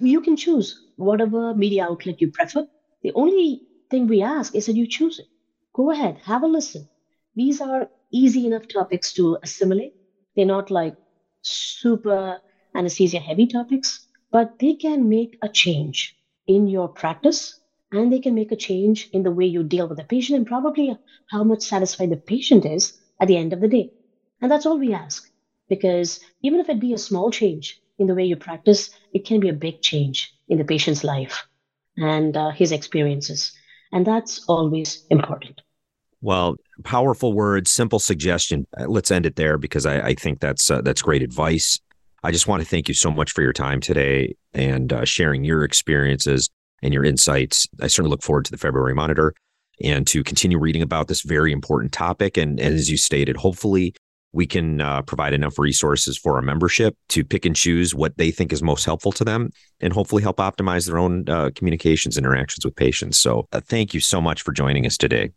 You 0.00 0.20
can 0.20 0.36
choose 0.36 0.80
whatever 0.96 1.54
media 1.54 1.84
outlet 1.84 2.20
you 2.20 2.30
prefer. 2.30 2.64
The 3.02 3.12
only 3.14 3.62
thing 3.90 4.06
we 4.08 4.22
ask 4.22 4.54
is 4.54 4.66
that 4.66 4.76
you 4.76 4.86
choose 4.86 5.18
it. 5.18 5.26
Go 5.74 5.90
ahead, 5.90 6.18
have 6.24 6.42
a 6.42 6.46
listen. 6.46 6.88
These 7.34 7.60
are 7.60 7.88
easy 8.12 8.46
enough 8.46 8.68
topics 8.68 9.12
to 9.14 9.38
assimilate. 9.42 9.94
They're 10.36 10.46
not 10.46 10.70
like 10.70 10.96
super 11.42 12.40
anesthesia 12.74 13.20
heavy 13.20 13.46
topics, 13.46 14.01
but 14.32 14.58
they 14.58 14.74
can 14.74 15.08
make 15.08 15.38
a 15.42 15.48
change 15.48 16.16
in 16.46 16.66
your 16.66 16.88
practice 16.88 17.60
and 17.92 18.10
they 18.12 18.18
can 18.18 18.34
make 18.34 18.50
a 18.50 18.56
change 18.56 19.08
in 19.12 19.22
the 19.22 19.30
way 19.30 19.44
you 19.44 19.62
deal 19.62 19.86
with 19.86 19.98
the 19.98 20.04
patient 20.04 20.38
and 20.38 20.46
probably 20.46 20.96
how 21.30 21.44
much 21.44 21.62
satisfied 21.62 22.10
the 22.10 22.16
patient 22.16 22.64
is 22.64 22.98
at 23.20 23.28
the 23.28 23.36
end 23.36 23.52
of 23.52 23.60
the 23.60 23.68
day. 23.68 23.92
And 24.40 24.50
that's 24.50 24.66
all 24.66 24.78
we 24.78 24.94
ask. 24.94 25.30
Because 25.68 26.20
even 26.42 26.58
if 26.58 26.68
it 26.68 26.80
be 26.80 26.94
a 26.94 26.98
small 26.98 27.30
change 27.30 27.80
in 27.98 28.06
the 28.06 28.14
way 28.14 28.24
you 28.24 28.36
practice, 28.36 28.90
it 29.12 29.26
can 29.26 29.38
be 29.38 29.50
a 29.50 29.54
big 29.54 29.82
change 29.82 30.34
in 30.48 30.58
the 30.58 30.64
patient's 30.64 31.04
life 31.04 31.46
and 31.96 32.36
uh, 32.36 32.50
his 32.50 32.72
experiences. 32.72 33.52
And 33.92 34.06
that's 34.06 34.44
always 34.48 35.04
important. 35.10 35.60
Well, 36.22 36.56
powerful 36.84 37.34
words, 37.34 37.70
simple 37.70 37.98
suggestion. 37.98 38.66
Uh, 38.78 38.86
let's 38.86 39.10
end 39.10 39.26
it 39.26 39.36
there 39.36 39.58
because 39.58 39.84
I, 39.86 40.00
I 40.00 40.14
think 40.14 40.40
that's 40.40 40.70
uh, 40.70 40.80
that's 40.80 41.02
great 41.02 41.22
advice. 41.22 41.78
I 42.22 42.30
just 42.30 42.46
want 42.46 42.62
to 42.62 42.68
thank 42.68 42.88
you 42.88 42.94
so 42.94 43.10
much 43.10 43.32
for 43.32 43.42
your 43.42 43.52
time 43.52 43.80
today 43.80 44.36
and 44.54 44.92
uh, 44.92 45.04
sharing 45.04 45.44
your 45.44 45.64
experiences 45.64 46.48
and 46.82 46.94
your 46.94 47.04
insights. 47.04 47.66
I 47.80 47.88
certainly 47.88 48.10
look 48.10 48.22
forward 48.22 48.44
to 48.46 48.50
the 48.50 48.58
February 48.58 48.94
Monitor 48.94 49.34
and 49.82 50.06
to 50.06 50.22
continue 50.22 50.58
reading 50.58 50.82
about 50.82 51.08
this 51.08 51.22
very 51.22 51.52
important 51.52 51.92
topic. 51.92 52.36
And, 52.36 52.60
and 52.60 52.74
as 52.74 52.90
you 52.90 52.96
stated, 52.96 53.36
hopefully 53.36 53.94
we 54.32 54.46
can 54.46 54.80
uh, 54.80 55.02
provide 55.02 55.34
enough 55.34 55.58
resources 55.58 56.16
for 56.16 56.36
our 56.36 56.42
membership 56.42 56.96
to 57.10 57.24
pick 57.24 57.44
and 57.44 57.54
choose 57.54 57.94
what 57.94 58.16
they 58.16 58.30
think 58.30 58.52
is 58.52 58.62
most 58.62 58.84
helpful 58.84 59.12
to 59.12 59.24
them 59.24 59.50
and 59.80 59.92
hopefully 59.92 60.22
help 60.22 60.38
optimize 60.38 60.86
their 60.86 60.98
own 60.98 61.28
uh, 61.28 61.50
communications 61.54 62.16
interactions 62.16 62.64
with 62.64 62.74
patients. 62.74 63.18
So 63.18 63.46
uh, 63.52 63.60
thank 63.60 63.92
you 63.92 64.00
so 64.00 64.20
much 64.20 64.42
for 64.42 64.52
joining 64.52 64.86
us 64.86 64.96
today. 64.96 65.30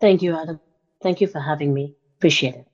Thank 0.00 0.22
you, 0.22 0.36
Adam. 0.36 0.60
Thank 1.02 1.20
you 1.20 1.26
for 1.26 1.40
having 1.40 1.74
me. 1.74 1.94
Appreciate 2.18 2.54
it. 2.54 2.69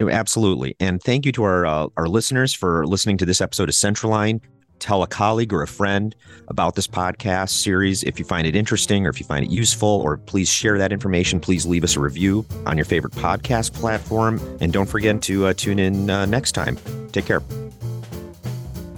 Absolutely. 0.00 0.76
And 0.78 1.02
thank 1.02 1.24
you 1.24 1.32
to 1.32 1.44
our 1.44 1.66
uh, 1.66 1.86
our 1.96 2.06
listeners 2.06 2.52
for 2.52 2.86
listening 2.86 3.16
to 3.18 3.26
this 3.26 3.40
episode 3.40 3.68
of 3.68 3.74
Central 3.74 4.12
Line 4.12 4.40
tell 4.78 5.02
a 5.02 5.06
colleague 5.06 5.52
or 5.52 5.62
a 5.62 5.68
friend 5.68 6.14
about 6.48 6.74
this 6.74 6.86
podcast 6.86 7.50
series 7.50 8.02
if 8.04 8.18
you 8.18 8.24
find 8.24 8.46
it 8.46 8.56
interesting 8.56 9.06
or 9.06 9.10
if 9.10 9.20
you 9.20 9.26
find 9.26 9.44
it 9.44 9.50
useful, 9.50 9.88
or 9.88 10.16
please 10.16 10.48
share 10.48 10.78
that 10.78 10.90
information. 10.92 11.38
Please 11.40 11.66
leave 11.66 11.84
us 11.84 11.96
a 11.96 12.00
review 12.00 12.46
on 12.66 12.76
your 12.76 12.84
favorite 12.84 13.12
podcast 13.14 13.72
platform. 13.72 14.40
And 14.60 14.72
don't 14.72 14.88
forget 14.88 15.22
to 15.22 15.46
uh, 15.46 15.54
tune 15.54 15.78
in 15.78 16.10
uh, 16.10 16.26
next 16.26 16.52
time. 16.52 16.76
Take 17.12 17.26
care. 17.26 17.42